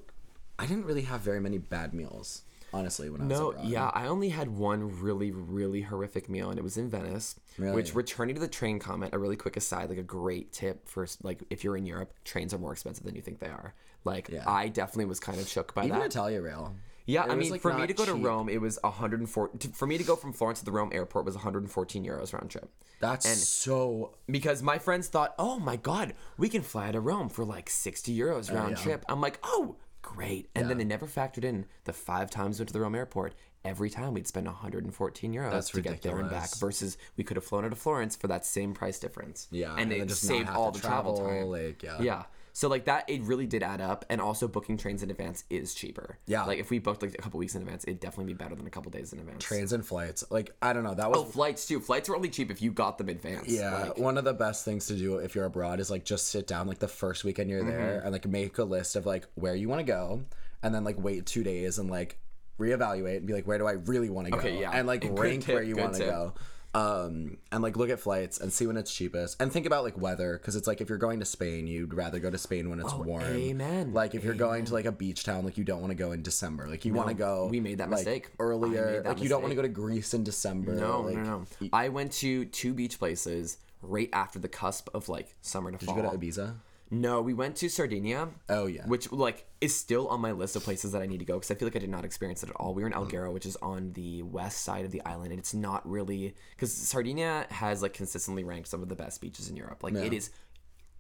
[0.59, 3.11] I didn't really have very many bad meals, honestly.
[3.11, 6.63] When I was No, yeah, I only had one really, really horrific meal, and it
[6.63, 7.35] was in Venice.
[7.59, 7.75] Really?
[7.75, 11.07] Which, returning to the train comment, a really quick aside, like a great tip for
[11.23, 13.75] like if you're in Europe, trains are more expensive than you think they are.
[14.05, 14.45] Like Yeah.
[14.47, 16.07] I definitely was kind of shook by even that.
[16.07, 16.75] Italia Rail.
[17.07, 18.15] Yeah, It I mean, like, for me to go to.
[18.15, 19.51] Rome, it was 104.
[19.73, 22.71] For me to go from Florence to the Rome airport was 114 euros round trip.
[23.01, 24.17] That's so.
[24.27, 28.17] Because my friends thought, oh my god, we can fly to Rome for like 60
[28.17, 28.83] euros round yeah.
[28.83, 29.05] trip.
[29.09, 30.49] I'm like, oh, great.
[30.55, 33.35] And then they never factored in the five times we went to the Rome airport.
[33.65, 37.39] Every time we'd spend 114 euros That's to get there and back versus we could
[37.39, 39.49] have flown to Florence for that same price difference.
[39.51, 41.65] Yeah, and, it just saved all the travel, travel, time.
[41.65, 42.01] like, yeah.
[42.01, 42.23] yeah.
[42.57, 45.75] So like that, it really did add up, and also booking trains in advance is
[45.75, 46.19] cheaper.
[46.27, 46.45] Yeah.
[46.45, 48.65] like if we booked like a couple weeks in advance, it'd definitely be better than
[48.65, 49.43] a couple days in advance.
[49.43, 50.23] Trains and flights.
[50.31, 50.95] Like I don't know.
[50.95, 51.81] That was Oh, flights too.
[51.81, 53.49] Flights were only cheap if you got them in advance.
[53.49, 56.29] Yeah, Like, one of the best things to do if you're abroad is like just
[56.29, 58.05] sit down like the first weekend you're there Mm-hmm.
[58.07, 60.23] and like make a list of like where you want to go,
[60.63, 62.19] and then like wait two days and like
[62.61, 64.71] reevaluate and be like where do I really want to go, Okay, yeah.
[64.73, 66.35] and like rank tip, where you want to go.
[66.75, 69.97] Um, and like look at flights and see when it's cheapest, and think about like
[69.97, 72.81] weather because it's like if you're going to Spain, you'd rather go to Spain when
[72.81, 73.23] it's warm.
[73.23, 73.93] Oh, amen.
[73.93, 76.11] Like if you're going to like a beach town, like you don't want to go
[76.13, 76.67] in December.
[76.67, 77.47] Like you want to go.
[77.47, 78.31] we made that like, mistake.
[78.41, 79.03] Earlier.
[79.03, 80.75] that Like you don't want to go to Greece in December.
[80.75, 81.69] No, like, no, no.
[81.73, 85.87] I went to two beach places right after the cusp of like summer to Did
[85.87, 85.97] fall.
[85.97, 86.55] you go to Ibiza?
[86.91, 88.29] No, we went to Sardinia.
[88.49, 88.87] Oh, yeah.
[88.87, 91.51] Which like is still on my list of places that I need to go because
[91.51, 92.75] I feel like I did not experience it at all.
[92.75, 93.09] We were in mm.
[93.09, 96.73] Alghero, which is on the west side of the island, and it's not really because
[96.73, 99.83] Sardinia has like consistently ranked some of the best beaches in Europe.
[99.83, 100.31] Like it is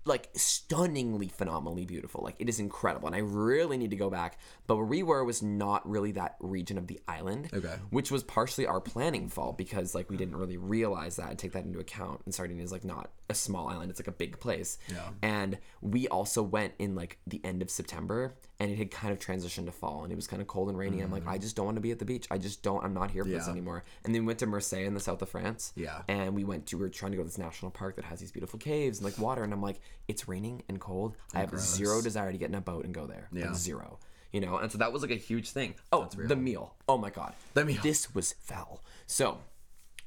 [0.06, 2.22] like stunningly phenomenally beautiful.
[2.22, 4.38] Like it is incredible, and I really need to go back.
[4.66, 7.74] But where we were was not really that region of the island, Okay.
[7.90, 11.52] which was partially our planning fault because like we didn't really realize that and take
[11.52, 12.22] that into account.
[12.24, 14.78] And Sardinia is like not a small island; it's like a big place.
[14.90, 15.08] Yeah.
[15.22, 19.18] And we also went in like the end of September, and it had kind of
[19.18, 21.00] transitioned to fall, and it was kind of cold and rainy.
[21.00, 22.26] I'm like, I just don't want to be at the beach.
[22.30, 22.84] I just don't.
[22.84, 23.50] I'm not here for this Mm.
[23.50, 23.84] Anymore.
[24.04, 25.72] And then we went to Marseille in the south of France.
[25.76, 26.02] Yeah.
[26.08, 28.20] And we went to we were trying to go to this national park that has
[28.20, 31.16] these beautiful caves and like water, and I'm like, it's raining and cold.
[31.34, 31.74] I have gross.
[31.74, 33.28] zero desire to get in a boat and go there.
[33.32, 33.46] Yeah.
[33.46, 33.98] Like zero.
[34.32, 35.74] You know, and so that was like a huge thing.
[35.92, 36.74] Oh, the meal.
[36.88, 37.34] Oh my god.
[37.54, 37.78] The meal.
[37.82, 38.82] This was foul.
[39.06, 39.38] So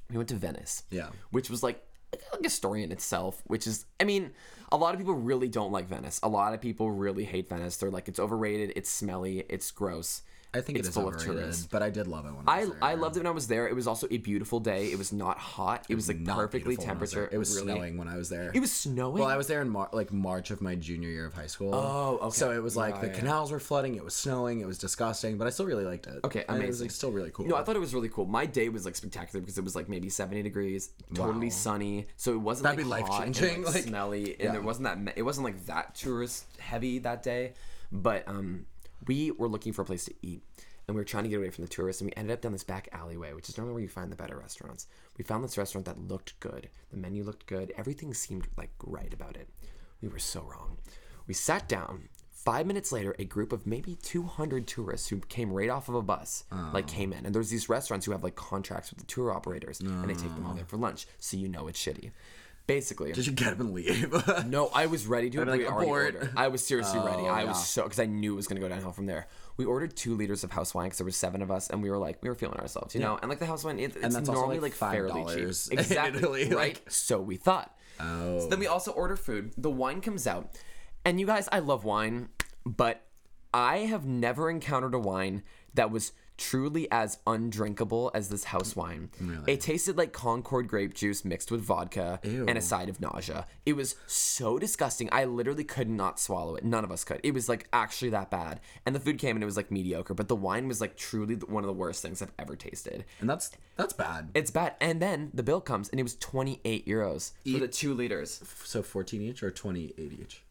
[0.09, 0.83] we went to Venice.
[0.89, 1.09] Yeah.
[1.31, 1.81] Which was like
[2.13, 4.31] like a story in itself, which is I mean,
[4.71, 6.19] a lot of people really don't like Venice.
[6.23, 7.77] A lot of people really hate Venice.
[7.77, 10.21] They're like it's overrated, it's smelly, it's gross.
[10.53, 11.67] I think it's it full of tourists.
[11.67, 12.83] but I did love it when I I, was there.
[12.83, 13.67] I loved it when I was there.
[13.67, 14.91] It was also a beautiful day.
[14.91, 15.85] It was not hot.
[15.89, 17.35] It was like perfectly beautiful when I was temperature.
[17.35, 17.73] It was really.
[17.73, 18.51] snowing when I was there.
[18.53, 19.21] It was snowing.
[19.21, 21.75] Well, I was there in Mar- like March of my junior year of high school.
[21.75, 22.35] Oh, okay.
[22.35, 23.13] So it was like Yeah, the yeah.
[23.13, 23.95] canals were flooding.
[23.95, 24.61] It was snowing.
[24.61, 26.19] It was disgusting, but I still really liked it.
[26.23, 26.85] Okay, And It was amazing.
[26.85, 27.45] like still really cool.
[27.45, 28.25] No, I thought it was really cool.
[28.25, 31.51] My day was like spectacular because it was like maybe 70 degrees, totally Wow.
[31.51, 32.07] sunny.
[32.15, 35.13] So it wasn't That'd like be life-changing, like, like- smelly, and there wasn't that.
[35.17, 37.53] It wasn't like that tourist heavy that day.
[37.91, 38.65] But um,
[39.05, 40.43] we were looking for a place to eat,
[40.87, 42.53] and we were trying to get away from the tourists, and we ended up down
[42.53, 44.87] this back alleyway, which is normally where you find the better restaurants.
[45.17, 46.69] We found this restaurant that looked good.
[46.91, 47.73] The menu looked good.
[47.77, 49.49] Everything seemed like right about it.
[50.01, 50.77] We were so wrong.
[51.27, 52.09] We sat down.
[52.31, 56.01] Five minutes later, a group of maybe 200 tourists who came right off of a
[56.01, 57.25] bus, like came in.
[57.25, 60.33] And there's these restaurants who have like contracts with the tour operators, and they take
[60.33, 60.55] them all ah.
[60.55, 62.11] there for lunch, so you know it's shitty.
[62.67, 64.13] Basically, Did you get up and leave?
[64.47, 65.41] no, I was ready to.
[65.41, 66.31] I'd be but we like.
[66.35, 67.23] I was seriously ready.
[67.23, 69.27] Oh, I was so because I knew it was gonna go downhill from there.
[69.55, 71.89] We ordered two liters of house wine because there was seven of us, and we
[71.89, 73.17] were like, we were feeling ourselves, you know.
[73.21, 75.45] And like the house wine, it, it's normally like, like, fairly cheap.
[75.47, 76.51] $5 in Exactly, Italy, right?
[76.55, 77.73] like- So we thought.
[78.01, 78.41] oh.
[78.41, 79.53] So then we also order food.
[79.57, 80.51] The wine comes out,
[81.05, 82.27] and you guys, I love wine,
[82.65, 83.01] but
[83.53, 85.41] I have never encountered a wine
[85.73, 89.09] that was truly as undrinkable as this house wine.
[89.47, 93.45] It tasted like Concord grape juice mixed with vodka and a side of nausea.
[93.65, 95.09] It was so disgusting.
[95.11, 96.63] I literally could not swallow it.
[96.63, 97.19] None of us could.
[97.23, 98.59] It was like actually that bad.
[98.85, 101.35] And the food came and it was like mediocre, but the wine was like truly
[101.35, 103.05] one of the worst things I've ever tasted.
[103.19, 104.29] and that's that's bad.
[104.33, 104.75] It's bad.
[104.81, 108.41] And then the bill comes and it was 28 euros for the 2 liters.
[108.63, 110.43] So 14 each or 28 each?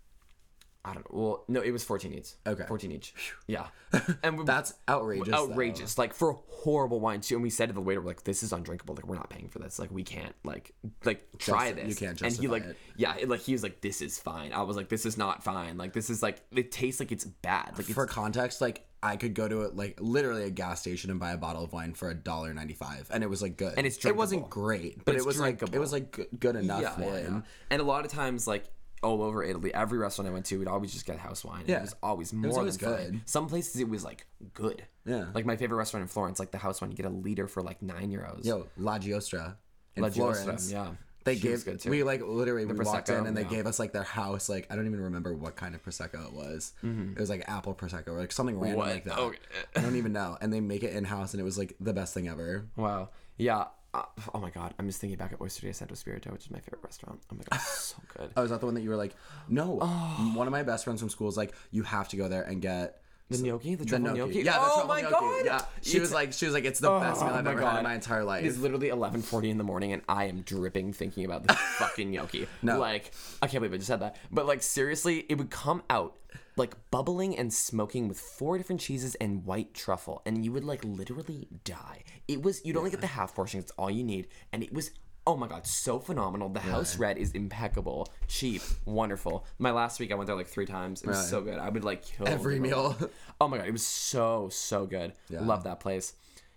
[0.88, 1.20] I don't know.
[1.20, 2.31] Well, no, it was 14 each.
[2.46, 2.64] Okay.
[2.66, 3.12] 14 each.
[3.49, 3.66] Yeah.
[4.22, 5.29] And we, That's outrageous.
[5.29, 5.51] though.
[5.51, 5.99] outrageous.
[5.99, 7.35] Like for horrible wine too.
[7.35, 8.94] And we said to the waiter, like, this is undrinkable.
[8.94, 9.79] Like we're not paying for this.
[9.79, 10.72] Like we can't like
[11.05, 12.01] like try Justi- this.
[12.01, 12.77] you can't And he like it.
[12.96, 14.53] yeah, it, like he was like, this is fine.
[14.53, 15.77] I was like, this is not fine.
[15.79, 17.72] Like this is like it tastes like it's bad.
[17.77, 21.18] Like For context, like I could go to it like literally a gas station and
[21.20, 23.75] buy a bottle of wine for a dollar ninety five, and it was like good.
[23.77, 26.83] And it's it wasn't great, but, it's it was like it was like good, enough
[26.83, 27.25] yeah, wine.
[27.25, 27.40] yeah.
[27.70, 28.64] And a lot of times like
[29.02, 31.64] all over Italy, every restaurant I went to, we'd always just get house wine.
[31.66, 31.78] Yeah.
[31.78, 33.11] It was always more always than fine.
[33.12, 33.20] good.
[33.26, 34.85] Some places it was like good.
[35.04, 35.26] Yeah.
[35.35, 37.62] Like my favorite restaurant in Florence, like the house wine, you get a liter for
[37.62, 38.44] like nine euros.
[38.44, 39.56] Yo, La Giostra
[39.94, 40.72] in La Giostra, Florence.
[40.72, 40.88] yeah.
[41.24, 41.90] They She was gave good, too.
[41.90, 43.48] we like literally we walked in and they yeah.
[43.48, 46.32] gave us like their house like I don't even remember what kind of prosecco it
[46.32, 46.72] was.
[46.85, 47.14] Mm-hmm.
[47.14, 48.88] It was like apple prosecco or like something random What?
[48.90, 49.18] like that.
[49.18, 49.38] Okay.
[49.74, 50.38] I don't even know.
[50.40, 52.66] And they make it in house and it was like the best thing ever.
[52.76, 53.09] Wow.
[53.38, 53.64] Yeah.
[53.96, 54.04] Uh,
[54.35, 54.74] oh my god.
[54.78, 57.20] I'm just thinking back at Osteria Santo Spirito, which is my favorite restaurant.
[57.32, 58.30] Oh my god, so good.
[58.37, 59.14] Oh, is that the one that you were like?
[59.48, 59.78] No.
[59.80, 60.32] Oh.
[60.35, 62.61] One of my best friends from school is like, you have to go there and
[62.61, 64.18] get The gnocchi, the the gnocchi.
[64.18, 64.42] gnocchi.
[64.42, 65.12] Yeah, the oh my gnocchi.
[65.14, 65.44] god.
[65.46, 67.78] Yeah, she was like, she was like, it's the best meal Oh I've ever had
[67.78, 68.44] in my entire life.
[68.44, 72.11] It is literally 11:40 in the morning, and I am dripping thinking about this fucking
[72.11, 72.46] gnocchi.
[72.62, 72.78] No.
[72.78, 74.16] like I can't believe I just said that.
[74.30, 76.16] But like seriously, it would come out
[76.57, 80.83] like bubbling and smoking with four different cheeses and white truffle, and you would like
[80.85, 82.03] literally die.
[82.29, 83.61] It was you'd only get the half portion.
[83.61, 84.90] It's all you need, and it was.
[85.29, 86.49] Oh my god, so phenomenal.
[86.49, 89.45] The house red is impeccable, cheap, wonderful.
[89.59, 91.03] My last week I went there like three times.
[91.03, 91.29] It was Really?
[91.31, 91.59] so good.
[91.59, 92.97] I would like kill Every meal.
[93.40, 95.14] Oh my god, it was so so good.
[95.29, 95.40] Yeah.
[95.42, 96.14] Love that place.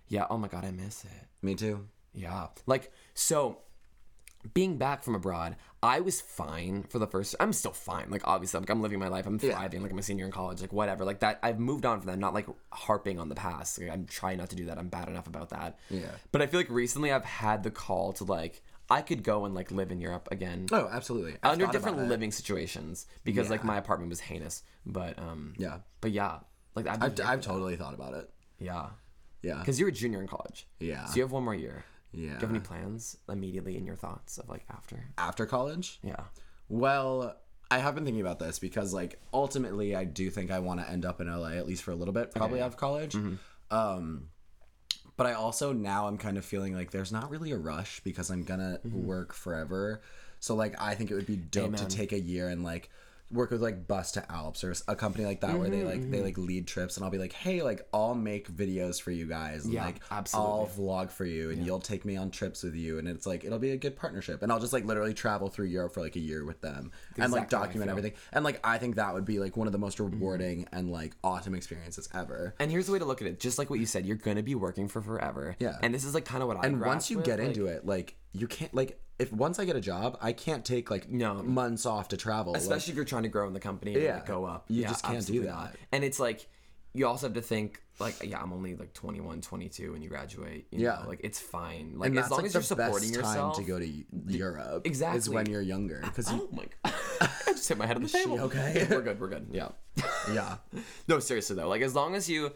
[0.07, 1.11] Yeah, oh my god, I miss it.
[1.41, 1.87] Me too.
[2.13, 2.47] Yeah.
[2.67, 3.57] Like, so
[4.53, 8.09] being back from abroad, I was fine for the first I'm still fine.
[8.09, 9.25] Like obviously like I'm living my life.
[9.25, 11.03] I'm thriving, like I'm a senior in college, like whatever.
[11.05, 13.79] Like that I've moved on from that, not like harping on the past.
[13.79, 14.77] Like I'm trying not to do that.
[14.77, 15.77] I'm bad enough about that.
[15.89, 16.11] Yeah.
[16.31, 19.53] But I feel like recently I've had the call to like I could go and
[19.53, 20.67] like live in Europe again.
[20.71, 21.35] Oh, absolutely.
[21.43, 24.63] I've under different living situations because like my apartment was heinous.
[24.85, 25.79] But um Yeah.
[26.01, 26.39] But yeah.
[26.75, 28.29] Like I'd I've, I've totally thought about it.
[28.57, 28.87] yeah.
[29.41, 29.59] Yeah.
[29.59, 30.67] Because you're a junior in college.
[30.79, 31.05] Yeah.
[31.05, 31.85] So you have one more year.
[32.11, 32.21] Yeah.
[32.21, 35.09] Do you have any plans immediately in your thoughts of like after?
[35.17, 35.99] After college?
[36.03, 36.23] Yeah.
[36.67, 37.35] Well,
[37.71, 40.89] I have been thinking about this because, like, ultimately, I do think I want to
[40.89, 43.15] end up in LA at least for a little bit, probably out of college.
[43.71, 44.29] Um,
[45.17, 48.31] but I also now I'm kind of feeling like there's not really a rush because
[48.31, 50.01] I'm gonna work forever.
[50.39, 52.89] So like, I think it would be dope to take a year and like
[53.31, 56.67] work with like Bus2Alps or a company like that where they like they like lead
[56.67, 59.65] trips and I'll be like, hey, like I'll make videos for you guys.
[59.65, 60.51] And, Yeah, like absolutely.
[60.51, 63.43] I'll vlog for you and you'll take me on trips with you and it's like
[63.43, 66.15] it'll be a good partnership and I'll just like literally travel through Europe for like
[66.15, 67.89] a year with them and like exactly how I document.
[67.89, 67.97] Mm-hmm.
[67.99, 70.91] everything and like I think that would be like one of the most rewarding and
[70.91, 72.55] like awesome experiences ever.
[72.59, 73.39] And here's the way to look at it.
[73.39, 75.55] Just like what you said, you're gonna be working for forever.
[75.59, 75.77] Yeah.
[75.83, 76.65] And this is like kind of what I.
[76.65, 79.81] And once you get into it, like you can't like if once I get a
[79.81, 81.35] job, I can't take like No.
[81.43, 82.53] months off to travel.
[82.53, 84.13] like- especially if you're trying to grow in the company and Yeah.
[84.15, 84.65] like, go up.
[84.69, 85.47] You Yeah, just can't do that.
[85.47, 85.75] not.
[85.91, 86.47] And it's like
[86.93, 90.67] you also have to think like yeah, I'm only like 21, 22 when you graduate.
[90.71, 91.01] You Yeah.
[91.03, 91.09] know?
[91.09, 91.95] like it's fine.
[91.97, 93.55] Like and as long like as you're supporting yourself.
[93.55, 94.87] time to go to Europe.
[94.87, 96.93] exactly Is when you're younger because oh you Oh my god!
[97.47, 98.39] I just hit my head on the table.
[98.41, 98.87] okay?
[98.89, 99.19] we're good.
[99.19, 99.47] We're good.
[99.51, 99.69] Yeah.
[100.33, 100.57] yeah
[101.07, 102.51] No, seriously though, like as long as you,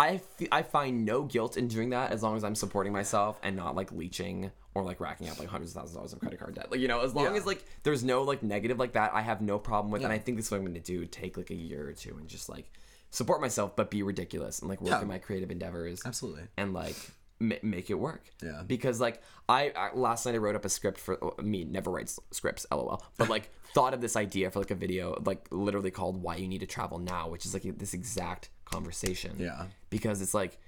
[0.00, 3.38] I, f- I find no guilt in doing that as long as I'm supporting myself
[3.42, 6.20] and not like leeching or like racking up like hundreds of thousands of dollars of
[6.20, 6.70] credit card debt.
[6.70, 7.34] Like you know, as long Yeah.
[7.40, 10.02] as like there's no like negative like that, I have no problem with.
[10.04, 11.92] And I think this is what I'm going to do: take like a year or
[11.92, 12.70] two and just like
[13.10, 15.02] support myself, but be ridiculous and like work Yeah.
[15.02, 16.44] in my creative endeavors absolutely.
[16.56, 16.94] and like
[17.40, 18.22] ma- make it work.
[18.42, 18.62] Yeah.
[18.66, 21.90] Because like I, I last night I wrote up a script for oh, me never
[21.90, 23.02] writes scripts, lol.
[23.18, 26.46] But like thought of this idea for like a video, like literally called "Why You
[26.48, 29.36] Need to Travel Now," which is like this exact conversation.
[29.38, 29.66] Yeah.
[29.90, 30.58] Because it's like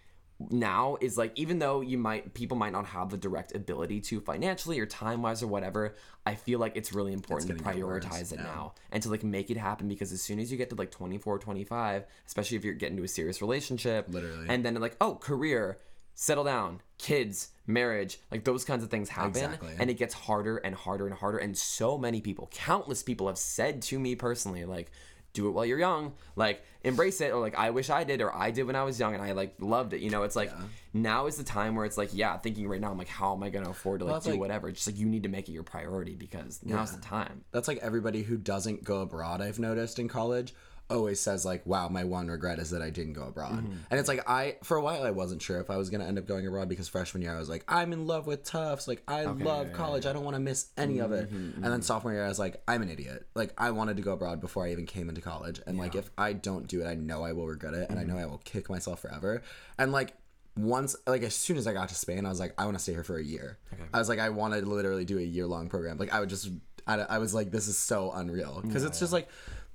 [0.50, 4.20] now is like even though you might people might not have the direct ability to
[4.20, 5.94] financially or time wise or whatever
[6.26, 8.44] i feel like it's really important to gonna prioritize it yeah.
[8.44, 10.90] now and to like make it happen because as soon as you get to like
[10.90, 14.46] 24 25 especially if you're getting into a serious relationship Literally.
[14.48, 15.78] and then like oh career
[16.14, 19.74] settle down kids marriage like those kinds of things happen Exactly.
[19.78, 23.38] and it gets harder and harder and harder and so many people countless people have
[23.38, 24.90] said to me personally like
[25.32, 26.12] do it while you're young.
[26.36, 28.98] Like embrace it or like i wish i did or i did when i was
[28.98, 30.24] young and i like loved it you know?
[30.24, 30.52] It's like
[30.92, 33.42] now is the time where it's like yeah thinking right now i'm like how am
[33.44, 34.72] i gonna afford to like it's do like- whatever?
[34.72, 37.44] Just like you need to make it your priority because now's the time.
[37.52, 39.40] That's like everybody who doesn't go abroad.
[39.40, 40.54] I've noticed in college
[40.94, 43.72] always says like, "Wow, my one regret is that I didn't go abroad." Mm-hmm.
[43.90, 46.18] And it's like I for a while I wasn't sure if I was gonna end
[46.18, 48.86] up going abroad because freshman year I was like, "I'm in love with Tufts.
[48.86, 50.06] Like I love college.
[50.06, 52.38] I don't want to miss any of it." Mm-hmm, And then sophomore year I was
[52.38, 53.26] like, "I'm an idiot.
[53.34, 55.60] Like I wanted to go abroad before I even came into college.
[55.66, 58.10] And like if I don't do it, I know I will regret it, and Mm-hmm.
[58.10, 59.42] I know I will kick myself forever."
[59.78, 60.14] And like
[60.54, 62.82] once like as soon as I got to Spain, I was like, I want to
[62.82, 63.58] stay here for a year.
[63.94, 65.96] I was like, I want to literally do a year long program.
[65.96, 66.50] Like I would just,
[66.86, 69.28] I, I was like, this is so unreal because it's just like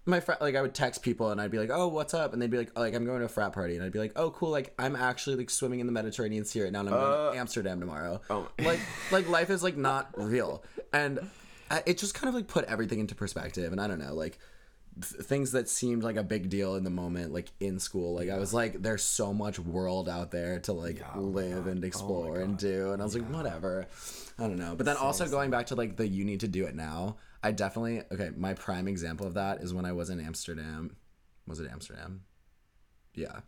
[0.07, 0.39] my friend.
[0.41, 2.33] Like I would text people and I'd be like, oh, what's up?
[2.33, 3.99] And they'd be like, oh, like I'm going to a frat party, and I'd be
[3.99, 4.49] like, oh, cool.
[4.49, 7.29] Like I'm actually like swimming in the Mediterranean Sea right now, and I'm going to
[7.29, 8.21] uh, Amsterdam tomorrow.
[8.29, 8.47] oh.
[8.59, 8.79] like
[9.11, 11.19] like life is like not real, and
[11.69, 13.71] I- it just kind of like put everything into perspective.
[13.71, 14.39] And I don't know, like
[15.01, 18.15] th- things that seemed like a big deal in the moment like in school.
[18.15, 22.39] Like i was like there's so much world out there to like live and explore
[22.39, 23.87] and do and i was like whatever.
[24.39, 24.75] I don't know.
[24.75, 27.51] But then also going back to like the you need to do it now i
[27.51, 30.95] definitely okay my prime example of that is when i was in amsterdam.
[31.47, 32.23] Was it amsterdam?
[33.13, 33.41] Yeah.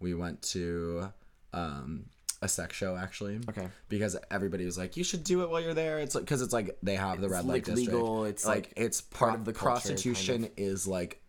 [0.00, 1.12] We went to
[1.52, 2.06] um
[2.40, 3.66] a sex show actually Okay.
[3.88, 6.52] because everybody was like you should do it while you're there it's like because it's
[6.52, 9.52] like they have the red light like, district legal, it's, like, it's part of the
[9.52, 11.20] prostitution kind is like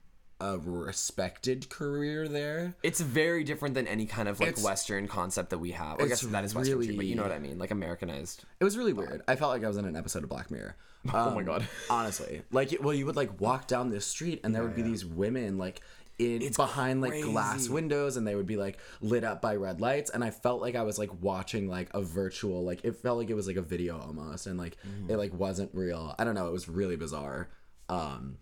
[0.42, 2.74] a respected career there.
[2.84, 6.06] it's very different than any kind of like It's- western concept that we have i
[6.08, 8.64] guess that is western too, but really- you know what i mean like americanized It
[8.64, 9.22] was really weird.
[9.28, 10.76] I felt like I was in an episode of Black Mirror.
[11.14, 11.68] Oh my Um, God.
[11.90, 15.06] honestly, like, well, you would like walk down this street and there would be these
[15.06, 15.80] women like
[16.20, 20.10] in behind like glass windows and they would be like lit up by red lights
[20.12, 23.30] and I felt like I was like watching like a virtual like it felt like
[23.30, 25.10] it was like a video almost and like Mm.
[25.10, 26.14] it like wasn't real.
[26.20, 26.48] I don't know.
[26.48, 27.50] It was really bizarre.
[27.88, 28.38] Um,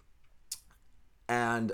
[1.30, 1.72] and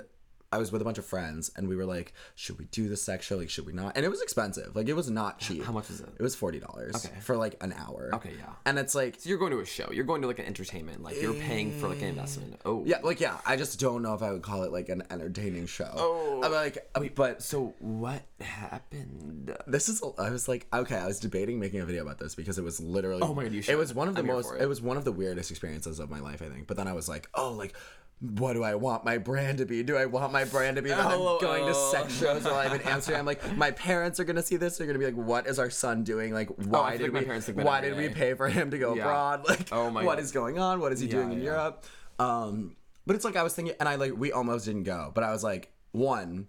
[0.54, 2.96] I was with a bunch of friends and we were like, should we do the
[2.96, 3.36] sex show?
[3.36, 3.96] Like, should we not?
[3.96, 4.76] And it was expensive.
[4.76, 5.64] Like, it was not cheap.
[5.64, 6.08] how much was it?
[6.18, 7.20] It was forty dollars Okay.
[7.20, 8.10] for like an hour.
[8.14, 8.52] Okay, yeah.
[8.64, 11.02] And it's like, so you're going to a show you're going to like an entertainment
[11.02, 13.38] like you're paying for like an investment eh, oh yeah, like yeah.
[13.44, 15.90] I just don't know if I would call it like an entertaining show.
[15.94, 16.40] Oh.
[16.44, 20.02] I'm like, um, I mean, but so what happened this is.
[20.18, 22.80] I was like, okay, I was debating making a video about this because it was
[22.80, 23.22] literally.
[23.22, 23.72] Oh my God, you should.
[23.72, 24.52] It was one of the I'm most.
[24.54, 24.62] It.
[24.62, 24.68] it.
[24.68, 26.66] was one of the weirdest experiences of my life, I think.
[26.66, 27.74] But then I was like, oh, like.
[28.20, 29.82] What do I want my brand to be?
[29.82, 31.38] Do I want my brand to be that I'm LOL.
[31.40, 33.26] going to sex shows while I'm in Amsterdam?
[33.26, 34.78] Like my parents are gonna see this.
[34.78, 36.32] They're gonna be like, "What is our son doing?
[36.32, 37.22] Like, why feel did we?
[37.24, 39.02] parents think that Why did we pay for him to go Yeah.
[39.02, 39.44] abroad?
[39.48, 40.24] Like, Oh my what God.
[40.24, 40.80] is going on?
[40.80, 41.44] What is he doing in yeah.
[41.44, 41.84] Europe?
[42.18, 45.22] Um, but it's like I was thinking, and I like we almost didn't go, but
[45.24, 46.46] I was like, one,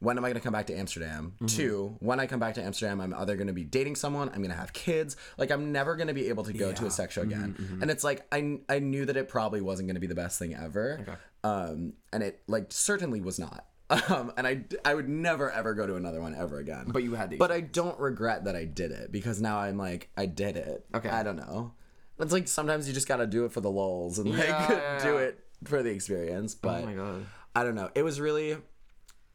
[0.00, 1.32] when am I gonna come back to Amsterdam?
[1.36, 1.46] Mm-hmm.
[1.46, 4.54] Two, when I come back to Amsterdam, I'm either gonna be dating someone, I'm gonna
[4.54, 7.56] have kids, like I'm never gonna be able to go to a sex show again.
[7.58, 10.38] Mm-hmm, And it's like I I knew that it probably wasn't gonna be the best
[10.38, 11.18] thing ever.
[11.44, 13.64] Um, and it like certainly was not.
[14.10, 16.86] Um, and I, I would never ever go to another one ever again.
[16.88, 19.78] But you had the But I don't regret that I did it because now I'm
[19.78, 20.84] like I did it.
[20.94, 21.08] Okay.
[21.08, 21.72] I don't know.
[22.18, 24.98] It's like sometimes you just gotta do it for the lulls and like Yeah, yeah,
[25.02, 26.54] do it for the experience.
[26.54, 27.26] But oh my god.
[27.56, 27.90] I don't know.
[27.94, 28.58] It was really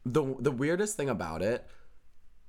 [0.04, 1.66] the the weirdest thing about it.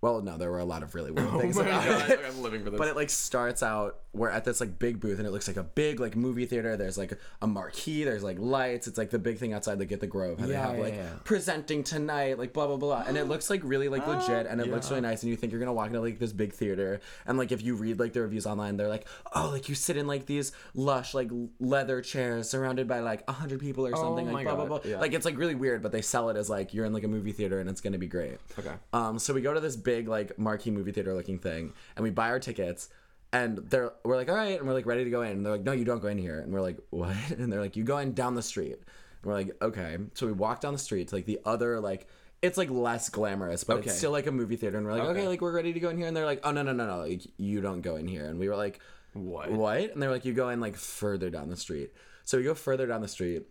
[0.05, 2.19] Well, no, there were a lot of really weird things about it.
[2.23, 2.77] I'm living for this.
[2.77, 5.57] But it like starts out we're at this like big booth and it looks like
[5.57, 6.77] a big like movie theater.
[6.77, 8.03] There's like a marquee.
[8.03, 8.87] There's like lights.
[8.87, 10.39] It's like the big thing outside like at the Grove.
[10.39, 11.09] How they have yeah, like yeah.
[11.23, 13.03] presenting tonight, like blah blah blah.
[13.07, 15.23] And it looks like really like legit and it looks really nice.
[15.23, 17.01] And you think you're gonna walk into like this big theater.
[17.25, 19.97] And like if you read like the reviews online, they're like, oh, like you sit
[19.97, 24.29] in like these lush like leather chairs surrounded by like a hundred people or something.
[24.29, 24.91] Oh my like blah blah God, blah.
[24.91, 24.99] yeah.
[24.99, 27.09] Like it's like really weird, but they sell it as like you're in like a
[27.09, 28.37] movie theater and it's gonna be great.
[28.57, 28.73] Okay.
[28.93, 32.09] Um, so we go to this big like marquee movie theater looking thing, and we
[32.09, 32.89] buy our tickets.
[33.33, 35.31] And they're we're like, all right, and we're like ready to go in.
[35.31, 36.39] And they're like, no, you don't go in here.
[36.39, 37.15] And we're like, what?
[37.31, 38.73] And they're like, you go in down the street.
[38.75, 38.85] And
[39.23, 39.97] we're like, okay.
[40.13, 42.07] So we walk down the street to like the other like
[42.41, 43.89] it's like less glamorous, but Okay.
[43.89, 44.77] it's still like a movie theater.
[44.77, 45.19] And we're like, okay.
[45.21, 45.27] Okay.
[45.27, 46.07] like we're ready to go in here.
[46.07, 48.25] And they're like, oh no no no no, like you don't go in here.
[48.25, 48.79] And we were like,
[49.13, 49.51] What?
[49.51, 49.91] what?
[49.91, 51.91] And they're like, you go in like further down the street.
[52.23, 53.43] So we go further down the street,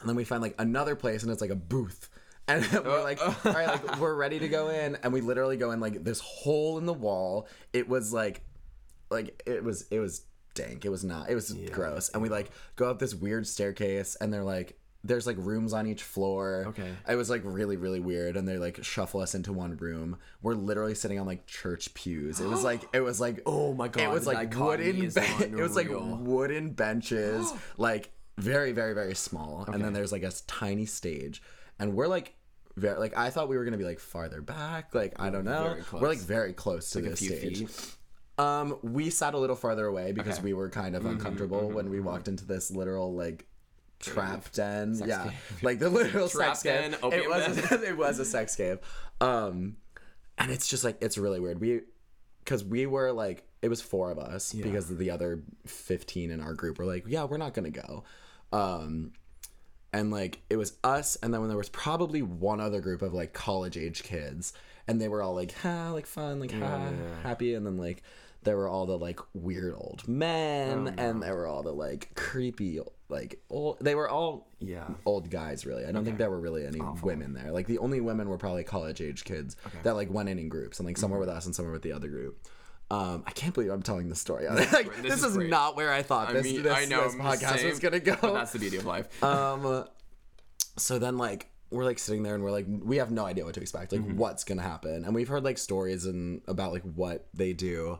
[0.00, 2.08] and then we find like another place, and it's like a booth.
[2.48, 5.72] And we're like, all right, like we're ready to go in, and we literally go
[5.72, 7.48] in like this hole in the wall.
[7.72, 8.42] It was like,
[9.10, 10.22] like it was it was
[10.54, 10.84] dank.
[10.84, 11.28] It was not.
[11.28, 12.08] It was gross.
[12.10, 14.78] And we like go up this weird staircase, and they're like.
[15.04, 16.64] There's like rooms on each floor.
[16.68, 16.90] Okay.
[17.08, 20.16] It was like really, really weird, and they like shuffle us into one room.
[20.42, 22.40] We're literally sitting on like church pews.
[22.40, 25.08] It was like it was like Oh my God, It was like wooden.
[25.10, 29.64] Ben- it was like wooden benches, like very, very, very small.
[29.72, 31.40] And then there's like a tiny stage,
[31.78, 32.34] and we're like,
[32.76, 34.94] very like I thought we were gonna be like farther back.
[34.94, 37.58] Like I don't know, we're like very close to a this stage.
[37.66, 37.96] feet.
[38.38, 40.44] Um, we sat a little farther away because Okay.
[40.44, 43.46] we were kind of uncomfortable when we walked into this literal like
[43.98, 44.94] trap den.
[45.06, 45.32] yeah, cave.
[45.62, 47.00] like the literal Trap sex cave.
[47.00, 48.78] den, It was a, it was a sex cave.
[49.22, 49.76] Um,
[50.36, 51.60] and it's just like it's really weird.
[51.62, 51.80] We
[52.44, 56.52] because we were like it was four of us because the other 15 in our
[56.52, 58.04] group were like yeah we're not gonna go
[58.52, 59.12] um
[59.96, 63.14] and like it was us and then when there was probably one other group of
[63.14, 64.52] like college age kids
[64.86, 66.90] and they were all like ha like fun like ha
[67.22, 68.02] happy and then like
[68.42, 72.14] there were all the like weird old men oh, and there were all the like
[72.14, 72.78] creepy
[73.08, 74.88] like old they were all Yeah.
[75.04, 75.84] old guys really.
[75.84, 77.52] I don't think there were really any women there.
[77.52, 80.78] Like the only women were probably college age kids that like went in in groups
[80.78, 81.14] and like some mm-hmm.
[81.14, 82.38] were with us and some were with the other group
[82.90, 84.46] um, I can't believe I'm telling this story.
[84.48, 84.70] like,
[85.02, 87.14] This this, is is, not where I thought I this, mean, this, I know this
[87.16, 88.16] podcast same, was gonna go.
[88.20, 89.08] That's the beauty of life.
[89.22, 89.84] Um,
[90.76, 93.54] so then like we're like sitting there and we're like we have no idea what
[93.54, 94.16] to expect, like Mm-hmm.
[94.18, 97.98] what's gonna happen, and we've heard like stories and about like what they do,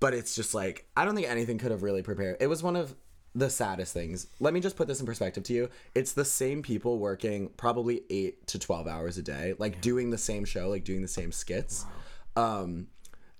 [0.00, 2.36] but it's just like I don't think anything could have really prepared.
[2.40, 2.94] It was one of
[3.34, 4.26] the saddest things.
[4.40, 5.70] Let me just put this in perspective to you.
[5.94, 10.18] It's the same people working probably eight to twelve hours a day, like doing the
[10.18, 11.86] same show, like doing the same skits.
[12.36, 12.88] Um,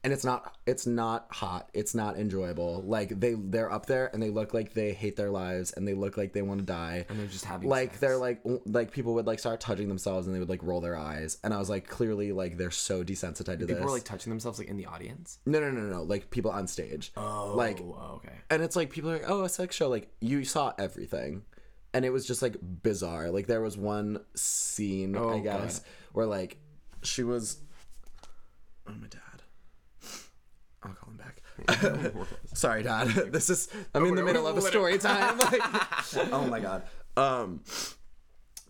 [0.05, 1.69] and it's not it's not hot.
[1.75, 2.83] It's not enjoyable.
[2.85, 5.95] Like they they're up there and they look like they hate their lives and they
[5.95, 7.07] look like they want to die.
[7.09, 8.01] And they're just having like sex.
[8.01, 10.97] they're like like people would like start touching themselves and they would like roll their
[10.97, 11.39] eyes.
[11.45, 13.77] And i was like clearly like they're so desensitized to People this.
[13.77, 15.39] people were like touching themselves like in the audience.
[15.47, 17.13] no no no no like people on stage.
[17.17, 18.35] Oh like Oh, okay.
[18.51, 19.89] and it's like people are like oh a sex show.
[19.89, 21.43] Like you saw everything.
[21.95, 23.31] And it was just like bizarre.
[23.31, 26.57] Like there was one scene Oh, i guess where like
[27.03, 27.59] she was
[28.89, 29.21] oh my dad
[30.85, 31.43] i'll call him back.
[32.55, 35.61] Sorry dad this is i'm in the middle of a story time like,
[36.33, 36.83] oh my god.
[37.17, 37.61] Um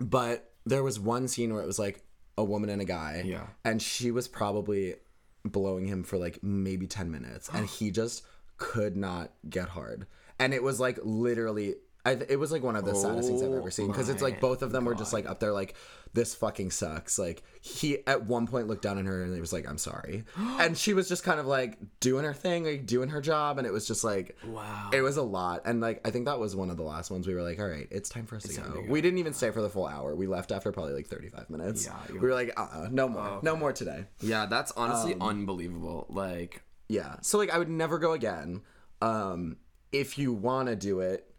[0.00, 2.02] but there was one scene where it was like
[2.38, 3.46] a woman and a guy Yeah.
[3.64, 4.96] and she was probably
[5.44, 8.24] blowing him for like maybe 10 minutes and he just
[8.58, 10.06] could not get hard.
[10.38, 13.52] And it was like literally I, it was like one of the saddest things I've
[13.52, 15.76] ever seen because it's like both of them were just like up there like
[16.14, 17.16] this fucking sucks.
[17.16, 20.24] Like he at one point looked down at her and he was like I'm sorry.
[20.58, 23.66] And she was just kind of like doing her thing like doing her job and
[23.68, 24.90] it was just like Wow.
[24.92, 25.62] it was a lot.
[25.64, 27.68] And like I think that was one of the last ones we were like all
[27.68, 28.84] right it's time for us to go.
[28.88, 30.16] we didn't even stay for the full hour.
[30.16, 31.86] We left after probably like 35 minutes.
[31.86, 33.38] Yeah, we were like uh-uh no more.
[33.42, 34.06] No more today.
[34.20, 36.06] Yeah, that's honestly Um, unbelievable.
[36.08, 37.16] Like, yeah.
[37.22, 38.62] So like I would never go again.
[39.00, 39.56] Um
[39.92, 41.31] if you want to do it,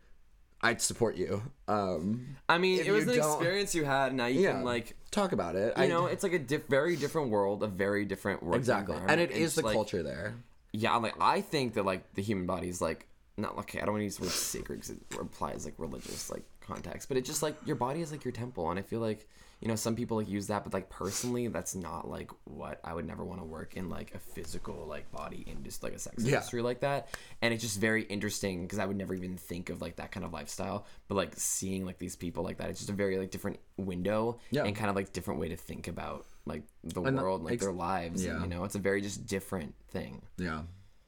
[0.63, 1.43] I'd support you.
[1.67, 4.13] Um I mean, it was an experience you had.
[4.13, 4.53] Now you yeah.
[4.53, 5.73] can like, talk about it.
[5.77, 8.55] you I know, it's like a diff- very different world, a very different world.
[8.55, 8.97] exactly.
[9.07, 10.35] And it is the like, culture there.
[10.71, 13.79] Yeah, like I think that like the human body is like not okay.
[13.79, 17.07] I don't want to use the word sacred because it implies like religious like context,
[17.09, 19.27] but it just like your body is like your temple, and I feel like
[19.63, 22.93] you know, some people like use that, but like personally, that's not like what I
[22.93, 26.21] would never want to work in like a physical like body industry, like a sex
[26.21, 26.33] Yeah.
[26.33, 27.07] industry like that.
[27.41, 30.25] And it's just very interesting because I would never even think of like that kind
[30.25, 30.85] of lifestyle.
[31.07, 34.37] But like seeing like these people like that, it's just a very like different window
[34.51, 34.65] Yeah.
[34.65, 37.61] and kind of like different way to think about like the And, world, and, like
[37.61, 38.25] their lives.
[38.25, 38.43] and, yeah.
[38.43, 40.23] you know, it's a very just different thing.
[40.37, 40.63] Yeah.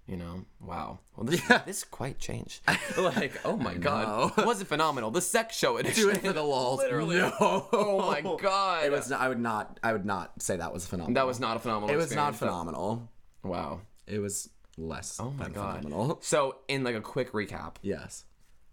[0.08, 1.00] You know, wow.
[1.16, 2.62] Well, this this quite changed.
[2.98, 5.10] like, oh my god, it was it phenomenal?
[5.10, 6.04] The sex show edition.
[6.04, 6.80] Do it for the lulz.
[6.80, 7.18] Literally.
[7.18, 7.32] No.
[7.74, 8.86] Oh my god.
[8.86, 9.10] It was.
[9.10, 9.80] Not, I would not.
[9.82, 11.16] I would not say that was phenomenal.
[11.16, 11.90] that was not a phenomenal.
[11.94, 13.10] It was not phenomenal.
[13.44, 13.82] Wow.
[14.06, 14.48] It was
[14.78, 15.20] less.
[15.20, 15.84] Oh my than god.
[15.84, 16.20] Phenomenal.
[16.22, 18.26] So, in like a quick recap, Yes.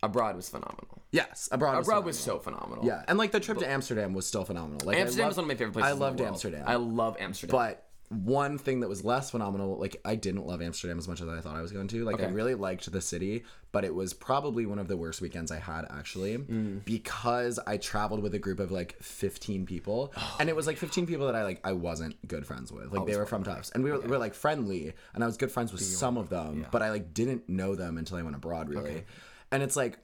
[0.02, 1.02] abroad was phenomenal.
[1.12, 1.48] Yes.
[1.50, 1.78] Abroad.
[1.78, 2.42] Was Abroad was phenomenal.
[2.44, 2.84] so phenomenal.
[2.84, 4.86] Yeah, and like the trip to Amsterdam was still phenomenal.
[4.86, 5.90] Like Amsterdam loved- was one of my favorite places.
[5.90, 6.20] I loved.
[6.20, 6.64] Amsterdam.
[6.66, 7.52] I love Amsterdam.
[7.56, 11.28] But one thing that was less phenomenal, like I didn't love Amsterdam as much as
[11.28, 12.04] I thought I was going to.
[12.04, 15.50] Like I really liked the city, but it was probably one of the worst weekends
[15.50, 16.84] I had actually Mm.
[16.84, 21.06] because I traveled with a group of like 15 people, and it was like 15
[21.06, 22.92] people that I like I wasn't good friends with.
[22.92, 25.36] Like they were from Tufts, and we were, we were like friendly, and I was
[25.36, 28.36] good friends with some of them, but I like didn't know them until I went
[28.36, 29.04] abroad really,
[29.50, 29.98] and it's like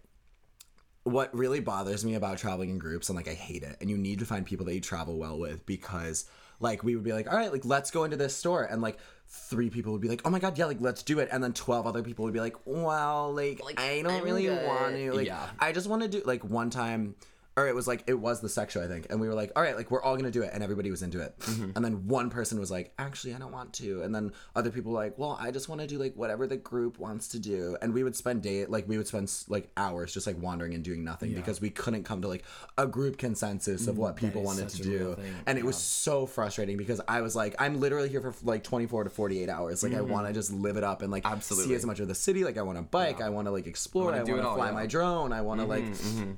[1.05, 3.97] what really bothers me about traveling in groups and like I hate it and you
[3.97, 6.27] need to find people that you travel well with because
[6.61, 8.99] like we would be like all right like let's go into this store and like
[9.29, 11.53] three people would be like oh my god yeah like let's do it and then
[11.53, 15.13] 12 other people would be like well like, I don't I'm really good." want to
[15.13, 15.49] like Yeah.
[15.59, 17.15] I just want to do like one time
[17.59, 19.07] or it was like it was the sex show I think.
[19.11, 20.51] And we were like all right like we're all gonna do it.
[20.53, 21.39] And everybody was into it.
[21.41, 21.71] Mm-hmm.
[21.77, 24.03] and then one person was like actually I don't want to.
[24.03, 26.57] And then other people were like well I just want to do like whatever the
[26.57, 27.77] group wants to do.
[27.83, 30.85] And we would spend day like we would spend like hours just like wandering and
[30.85, 32.45] doing nothing because we couldn't come to like
[32.77, 35.17] a group consensus of what people wanted to do.
[35.47, 39.05] and it was so frustrating because I was like I'm literally here for like 24
[39.05, 39.83] to 48 hours.
[39.83, 41.77] Like I want to just live it up and like see Mm-hmm.
[41.77, 42.45] As much of the city.
[42.45, 44.13] Like I want to bike I want to like explore.
[44.13, 44.73] I want to fly yeah.
[44.73, 45.33] my drone.
[45.33, 45.85] I want to like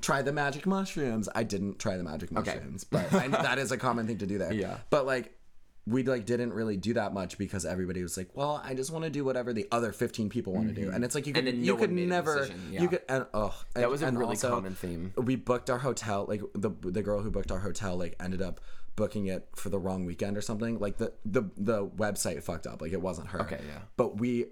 [0.01, 0.65] try the magic
[1.11, 4.27] mushrooms I didn't try the magic mushrooms but I, that is a common thing to
[4.27, 4.77] do there Yeah.
[4.89, 5.37] but like
[5.87, 9.03] we like didn't really do that much because everybody was like well I just want
[9.05, 10.95] to do whatever the other 15 people want to do mm-hmm.
[10.95, 12.81] and it's like you could then you no could one made a never yeah.
[12.81, 15.13] you could and oh that was a really common theme.
[15.17, 18.61] we booked our hotel like the the girl who booked our hotel like ended up
[18.95, 22.81] booking it for the wrong weekend or something like the the the website fucked up
[22.81, 23.79] like it wasn't her Okay, yeah.
[23.97, 24.45] but we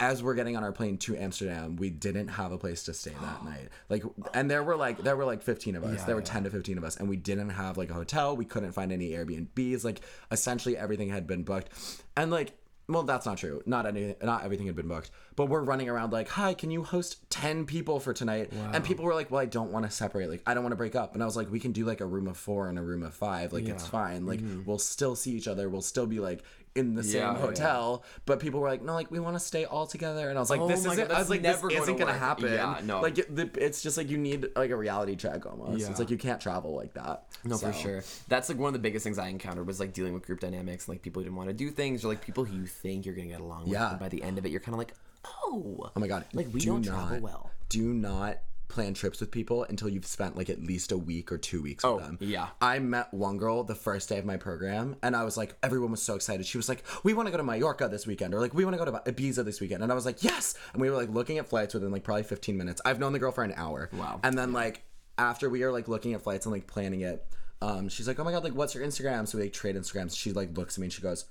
[0.00, 3.12] as we're getting on our plane to Amsterdam, we didn't have a place to stay
[3.20, 3.68] that night.
[3.90, 5.98] Like, and there were like there were like fifteen of us.
[5.98, 6.26] Yeah, there were yeah.
[6.26, 8.34] ten to fifteen of us, and we didn't have like a hotel.
[8.34, 9.84] We couldn't find any Airbnbs.
[9.84, 10.00] Like,
[10.32, 11.68] essentially everything had been booked,
[12.16, 12.54] and like.
[12.88, 13.62] Well, that's not true.
[13.66, 15.12] Not any, not everything had been booked.
[15.36, 18.72] But we're running around like, "Hi, can you host ten people for tonight?" Wow.
[18.74, 20.28] And people were like, "Well, I don't want to separate.
[20.28, 22.00] Like, I don't want to break up." And I was like, "We can do like
[22.00, 23.52] a room of four and a room of five.
[23.52, 24.26] Like, it's fine.
[24.26, 24.64] Like, mm-hmm.
[24.64, 25.68] we'll still see each other.
[25.68, 26.42] We'll still be like
[26.74, 27.32] in the same Mm-hmm.
[27.34, 27.46] Yeah, yeah.
[27.46, 30.40] hotel." But people were like, "No, like we want to stay all together." And I
[30.40, 32.80] was like, Oh "This isn't." God, I was like, "This gonna isn't gonna happen." Yeah,
[32.84, 33.00] no.
[33.00, 35.80] Like it, the, it's just like you need like a reality check almost.
[35.80, 35.90] Yeah.
[35.90, 37.24] It's like you can't travel like that.
[37.44, 38.04] No, So, for sure.
[38.28, 40.86] That's like one of the biggest things I encountered was like dealing with group dynamics
[40.86, 43.06] and like people who didn't want to do things or like people who you think
[43.06, 43.72] you're gonna get along with.
[43.72, 43.90] Yeah.
[43.90, 44.94] But by the end of it, you're kind of like,
[45.24, 46.24] oh, Oh my god!
[46.32, 47.50] like we do don't not, travel well.
[47.68, 48.38] Do not
[48.70, 51.84] plan trips with people until you've spent like at least a week or two weeks
[51.84, 52.16] with Oh, them.
[52.20, 52.48] yeah.
[52.62, 55.90] I met one girl the first day of my program, and I was like, everyone
[55.90, 56.46] was so excited.
[56.46, 58.78] She was like, "We want to go to Mallorca this weekend," or like, "We want
[58.78, 61.10] to go to Ibiza this weekend," and I was like, "Yes!" And we were like
[61.10, 62.80] looking at flights within like probably 15 minutes.
[62.84, 63.90] I've known the girl for an hour.
[63.92, 64.20] Wow.
[64.22, 64.82] And then like
[65.18, 67.26] after we are like looking at flights and like planning it,
[67.60, 70.16] um, she's like, "Oh my god, like what's your Instagram?" So we like trade Instagrams.
[70.16, 71.26] She like looks at me and she goes,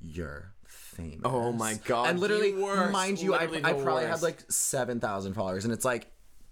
[0.00, 1.20] "You're." Famous.
[1.24, 4.22] Oh my God, And literally, mind you, I, Literally I the probably had worst.
[4.22, 6.10] like seven thousand followers, and it's like,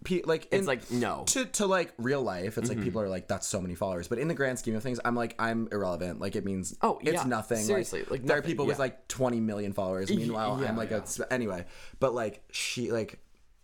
[0.09, 1.25] pe- like in- It's like, no.
[1.29, 2.57] to to like real life.
[2.59, 2.79] It's Mm-hmm.
[2.79, 4.99] like people are like that's so many followers, but in the grand scheme of things,
[5.05, 6.21] I'm like I'm irrelevant.
[6.21, 7.59] Like it means Oh, it's nothing.
[7.65, 10.11] Seriously, like, there are nothing, people with like 20 million followers.
[10.23, 11.03] Meanwhile, yeah, I'm like yeah.
[11.21, 11.67] a anyway.
[12.01, 13.21] But like she like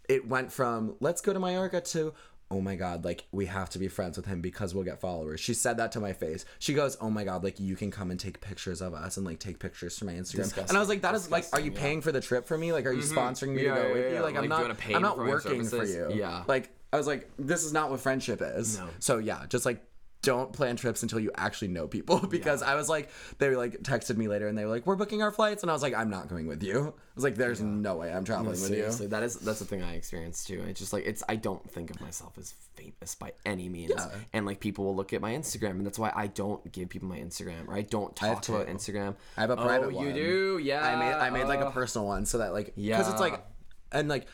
[0.09, 2.13] it went from let's go to Mallorca to.
[2.51, 5.41] Oh my god, like we have to be friends with him because we'll get followers.
[5.41, 6.45] She said that to my face.
[6.59, 9.27] She goes, "Oh my god, like you can come and take pictures of us and
[9.27, 11.73] like take pictures for my Instagram." And I was like, "That is like, are you
[11.73, 12.73] paying for the trip for me?
[12.73, 13.67] Like, are you sponsoring me Mm-hmm.
[13.67, 14.15] Yeah, to go yeah, with you?
[14.15, 14.21] yeah.
[14.21, 16.11] Like, I'm Like, you not, I'm not working for you.
[16.13, 16.45] Yeah.
[16.47, 18.79] Like, I was like, this is not what friendship is.
[18.79, 18.89] No.
[19.01, 19.83] So yeah, just like
[20.25, 24.17] don't plan trips until you actually know people because I was like they like texted
[24.17, 26.11] me later and they were like we're booking our flights and I was like I'm
[26.11, 26.95] not going with you.
[26.97, 29.09] I was like there's no way I'm traveling with you.
[29.09, 30.65] That is that's the thing I experienced too.
[30.69, 33.93] It's just like it's I don't think of myself as famous by any means.
[33.95, 34.09] Yeah.
[34.33, 37.09] And like people will look at my Instagram and that's why I don't give people
[37.09, 38.53] my Instagram or I don't talk about two.
[38.53, 39.17] Instagram.
[39.37, 40.61] I have a private oh, you do?
[40.63, 40.85] Yeah.
[40.85, 42.97] I made I made like a personal one so that like yeah.
[42.99, 43.45] because it's like
[43.93, 44.27] and like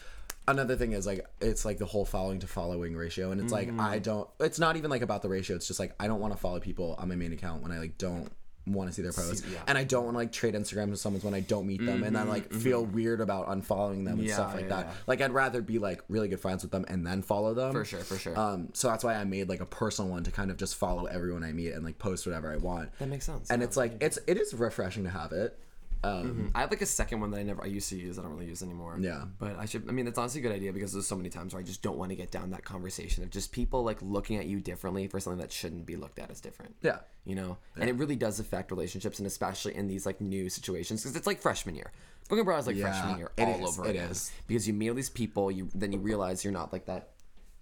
[0.50, 3.68] another thing is like it's like the whole following to following ratio and it's like
[3.68, 4.02] I Mm-hmm.
[4.02, 6.38] don't it's not even like about the ratio it's just like I don't want to
[6.38, 8.30] follow people on my main account when I like don't
[8.66, 9.58] want to see their posts, yeah.
[9.66, 12.04] and I don't want to like trade Instagrams with someone when I don't meet them,
[12.04, 14.92] and then like feel weird about unfollowing them and Mm-hmm, Yeah, stuff like yeah, that.
[15.06, 17.84] Like I'd rather be like really good friends with them and then follow them For
[17.86, 18.38] sure, for sure.
[18.38, 21.06] Um, so that's why I made like a personal one to kind of just follow
[21.06, 22.96] everyone I meet and like post whatever I want.
[22.98, 25.58] That makes sense, And it's like it's it is refreshing to have it.
[26.02, 28.18] Um, I have like a second one that I never I used to use.
[28.18, 28.96] I don't really use anymore.
[28.98, 29.24] Yeah.
[29.38, 29.86] But I should.
[29.88, 31.82] I mean, it's honestly a good idea because there's so many times where I just
[31.82, 35.06] don't want to get down that conversation of just people like looking at you differently
[35.08, 36.74] for something that shouldn't be looked at as different.
[36.82, 36.98] yeah.
[37.26, 41.02] You know, and it really does affect relationships, and especially in these like new situations
[41.02, 41.92] because it's like freshman year.
[42.28, 44.32] Brooklyn Bra is like Yeah, freshman year all is, over it again is.
[44.46, 45.50] because you meet all these people.
[45.50, 47.10] You then you realize you're not like that,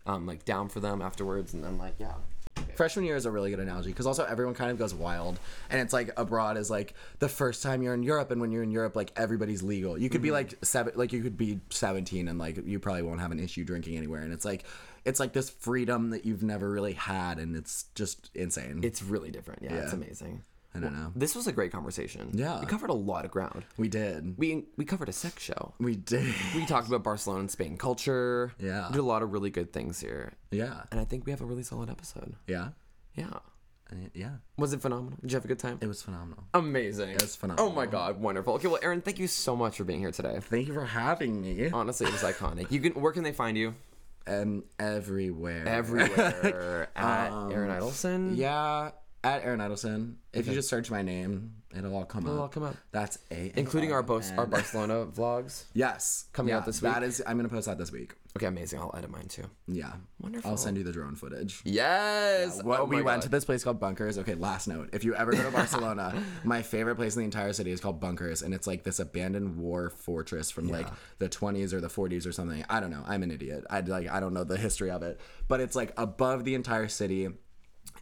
[0.07, 2.13] um, like down for them afterwards, and then like yeah.
[2.79, 5.81] Freshman year is a really good analogy because also everyone kind of goes wild, and
[5.81, 8.71] it's like abroad is like the first time you're in Europe, and when you're in
[8.71, 9.99] Europe, like everybody's legal.
[9.99, 10.35] You could be mm-hmm.
[10.35, 13.65] like seven, like you could be 17, and like you probably won't have an issue
[13.65, 14.63] drinking anywhere, and it's like
[15.05, 18.79] it's like this freedom that you've never really had, and it's just insane.
[18.85, 19.65] It's really different.
[19.65, 20.45] Yeah, it's amazing.
[20.79, 21.13] I don't know.
[21.15, 22.31] This was a great conversation.
[22.33, 22.61] Yeah.
[22.61, 23.65] we covered a lot of ground.
[23.77, 24.39] We did.
[24.39, 25.75] We we covered a sex show.
[25.79, 26.35] We did.
[26.55, 28.53] We talked about Barcelona and Spain culture.
[28.59, 28.87] Yeah.
[28.89, 30.83] we did a lot of really good things here, Yeah.
[30.91, 32.35] and I think we have a really solid episode.
[32.47, 32.69] Yeah.
[33.15, 33.39] Yeah,
[34.15, 34.31] Yeah.
[34.57, 35.19] was it phenomenal?
[35.23, 35.79] Did you have a good time?
[35.81, 36.45] It was phenomenal.
[36.55, 37.11] Amazing.
[37.11, 37.71] It was phenomenal.
[37.71, 38.55] Oh my god, wonderful.
[38.55, 40.39] Okay, well, Aaron, thank you so much for being here today.
[40.41, 41.71] Thank you for having me.
[41.71, 42.71] Honestly, it was iconic.
[42.71, 43.75] You can where can they find you?
[44.27, 45.67] And everywhere.
[45.67, 48.37] Everywhere at um, Aaron Idelson.
[48.37, 48.91] Yeah,
[49.25, 50.15] at Aaron Idelson.
[50.33, 52.41] If you just search my name, it'll all come It'll up.
[52.43, 52.77] all come up.
[52.93, 55.65] That's a including our Bos- our Barcelona vlogs.
[55.75, 56.93] Yes, Coming out this week.
[56.93, 58.15] That is, I'm gonna post that this week.
[58.37, 58.79] Okay, amazing.
[58.79, 59.45] I'll edit mine too.
[59.67, 60.51] Yeah, Wonderful.
[60.51, 61.61] I'll send you the drone footage.
[61.65, 62.63] Yes.
[62.63, 63.23] What oh we went God.
[63.23, 64.19] to this place called Bunkers.
[64.19, 64.91] Okay, last note.
[64.93, 68.01] If you ever go to Barcelona, my favorite place in the entire city is called
[68.01, 70.87] Bunkers, and it's like this abandoned war fortress from like
[71.19, 72.65] the 20s or the 40s or something.
[72.69, 73.03] I don't know.
[73.07, 73.65] I'm an idiot.
[73.71, 76.87] I like I don't know the history of it, but it's like above the entire
[76.89, 77.29] city.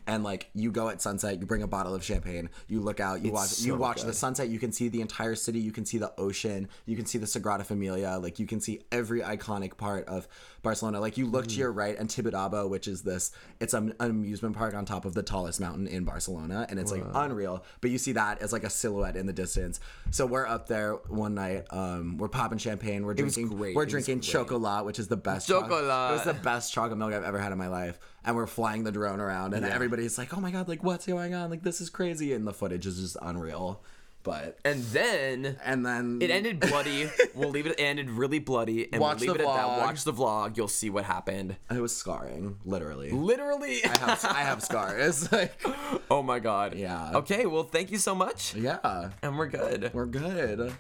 [0.09, 3.25] And like you go at sunset, you bring a bottle of champagne, you look out,
[3.25, 4.07] you watch you watch good.
[4.07, 7.07] the sunset, you can see the entire city, you can see the ocean, you can
[7.07, 10.29] see the Sagrada Familia, like you can see every iconic part of
[10.63, 11.01] Barcelona.
[11.01, 11.49] Like you look Mm.
[11.49, 15.05] to your right and Tibidabo, which is this it's an, an amusement park on top
[15.07, 17.65] of the tallest mountain in Barcelona and it's like unreal.
[17.81, 19.81] But you see that as like a silhouette in the distance.
[20.13, 23.75] So we're up there one night, um, we're popping champagne, we're drinking great.
[23.75, 24.47] we're It drinking great.
[24.47, 26.11] Cacaolat, which is the best choc- Cacaolat.
[26.11, 27.99] It was the best chocolate milk I've ever had in my life.
[28.25, 29.65] And we're flying the drone around and
[29.97, 31.51] everybody's like, Oh my god, like what's going on?
[31.51, 33.83] Like this is crazy and the footage is just unreal.
[34.23, 37.09] But And then and then it ended bloody.
[37.35, 37.73] we'll leave it.
[37.79, 39.67] It ended really bloody, and Watch we'll leave the it at that.
[39.67, 39.79] vlog.
[39.83, 40.57] Watch the vlog.
[40.57, 41.55] You'll see what happened.
[41.71, 43.11] it was scarring, literally.
[43.13, 43.85] Literally.
[43.85, 45.31] I have, I have scars.
[45.37, 45.63] Like,
[46.11, 46.75] oh my god.
[46.75, 47.13] Yeah.
[47.15, 47.47] Okay.
[47.47, 49.91] Well, thank you so much, yeah, and we're good.
[49.95, 50.73] we're good.